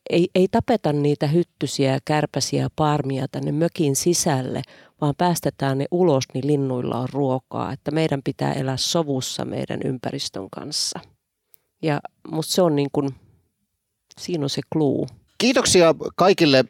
ei, 0.10 0.28
ei 0.36 0.48
tapeta 0.48 0.94
niitä 0.94 1.28
hyttysiä, 1.28 2.00
kärpäsiä 2.06 2.62
ja 2.62 2.70
parmia 2.76 3.28
tänne 3.28 3.52
mökin 3.52 3.96
sisälle, 3.96 4.62
vaan 5.02 5.14
päästetään 5.18 5.78
ne 5.78 5.86
ulos, 5.92 6.24
niin 6.34 6.48
linnuilla 6.48 7.00
on 7.00 7.10
ruokaa. 7.12 7.72
Että 7.74 7.92
meidän 7.92 8.22
pitää 8.24 8.54
elää 8.54 8.78
sovussa 8.78 9.46
meidän 9.46 9.80
ympäristön 9.86 10.50
kanssa. 10.50 11.00
Ja 11.82 12.00
musta 12.32 12.54
se 12.54 12.62
on 12.62 12.76
niin 12.76 12.90
kuin, 12.92 13.10
siinä 14.20 14.44
on 14.44 14.50
se 14.50 14.62
kluu. 14.74 15.08
Kiitoksia 15.38 15.96
kaikille 16.16 16.66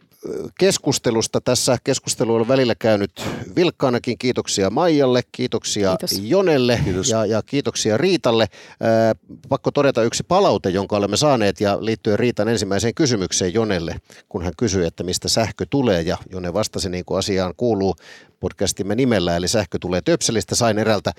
keskustelusta. 0.60 1.42
Tässä 1.42 1.78
keskustelu 1.84 2.36
on 2.36 2.48
välillä 2.48 2.76
käynyt 2.76 3.12
vilkkaanakin. 3.56 4.18
Kiitoksia 4.18 4.70
Maijalle, 4.70 5.22
kiitoksia 5.32 5.98
Kiitos. 5.98 6.20
Jonelle 6.24 6.80
Kiitos. 6.84 7.10
Ja, 7.10 7.26
ja 7.26 7.42
kiitoksia 7.42 7.98
Riitalle. 7.98 8.48
Ää, 8.80 9.16
pakko 9.50 9.72
todeta 9.72 10.04
yksi 10.04 10.24
palaute, 10.24 10.70
jonka 10.70 10.98
olemme 10.98 11.18
saaneet 11.18 11.62
ja 11.62 11.86
liittyen 11.86 12.20
Riitan 12.20 12.50
ensimmäiseen 12.50 12.94
kysymykseen 12.94 13.54
Jonelle, 13.54 13.96
kun 14.30 14.44
hän 14.44 14.54
kysyi, 14.58 14.86
että 14.86 15.04
mistä 15.04 15.30
sähkö 15.30 15.66
tulee 15.70 16.02
ja 16.02 16.18
Jone 16.30 16.54
vastasi 16.54 16.90
niin 16.90 17.06
kuin 17.06 17.20
asiaan 17.20 17.54
kuuluu 17.58 17.96
podcastimme 18.40 18.96
nimellä, 18.96 19.36
eli 19.36 19.48
sähkö 19.48 19.78
tulee 19.82 20.02
Töpselistä. 20.02 20.56
Sain 20.56 20.80
erältä 20.80 21.12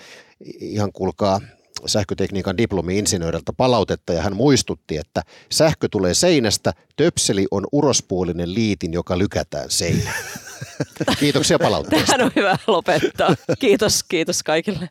ihan 0.61 0.93
kuulkaa 0.93 1.41
sähkötekniikan 1.87 2.57
diplomi-insinööriltä 2.59 3.53
palautetta 3.57 4.13
ja 4.13 4.23
hän 4.23 4.37
muistutti, 4.37 4.97
että 4.97 5.23
sähkö 5.53 5.89
tulee 5.91 6.15
seinästä, 6.15 6.73
töpseli 6.97 7.47
on 7.51 7.67
urospuolinen 7.73 8.55
liitin, 8.55 8.93
joka 8.93 9.19
lykätään 9.19 9.71
seinään. 9.71 10.25
Kiitoksia 11.21 11.59
palautteesta. 11.59 12.07
Tähän 12.07 12.27
on 12.27 12.33
hyvä 12.37 12.59
lopettaa. 12.67 13.37
Kiitos, 13.59 14.03
kiitos 14.03 14.43
kaikille. 14.43 14.89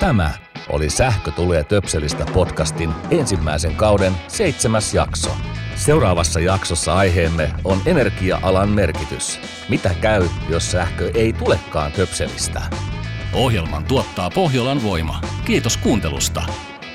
Tämä 0.00 0.30
oli 0.68 0.90
Sähkö 0.90 1.30
tulee 1.30 1.64
töpselistä 1.64 2.26
podcastin 2.34 2.90
ensimmäisen 3.10 3.76
kauden 3.76 4.12
seitsemäs 4.28 4.94
jakso. 4.94 5.30
Seuraavassa 5.74 6.40
jaksossa 6.40 6.94
aiheemme 6.94 7.50
on 7.64 7.78
energia-alan 7.86 8.68
merkitys. 8.68 9.40
Mitä 9.68 9.94
käy, 10.00 10.28
jos 10.48 10.70
sähkö 10.70 11.10
ei 11.14 11.32
tulekaan 11.32 11.92
töpselistä? 11.92 12.62
Ohjelman 13.32 13.84
tuottaa 13.84 14.30
Pohjolan 14.30 14.82
voima. 14.82 15.20
Kiitos 15.44 15.76
kuuntelusta. 15.76 16.42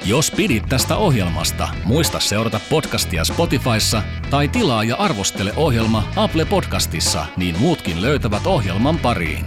Jos 0.06 0.32
pidit 0.32 0.65
tästä 0.70 0.98
ohjelmasta, 0.98 1.67
muista 1.86 2.20
seurata 2.20 2.60
podcastia 2.70 3.24
Spotifyssa 3.24 4.04
tai 4.30 4.48
tilaa 4.48 4.84
ja 4.84 4.96
arvostele 4.96 5.54
ohjelma 5.56 6.04
Apple 6.15 6.46
Podcastissa, 6.46 7.26
niin 7.38 7.60
muutkin 7.60 8.02
löytävät 8.02 8.48
ohjelman 8.48 8.98
pariin. 8.98 9.46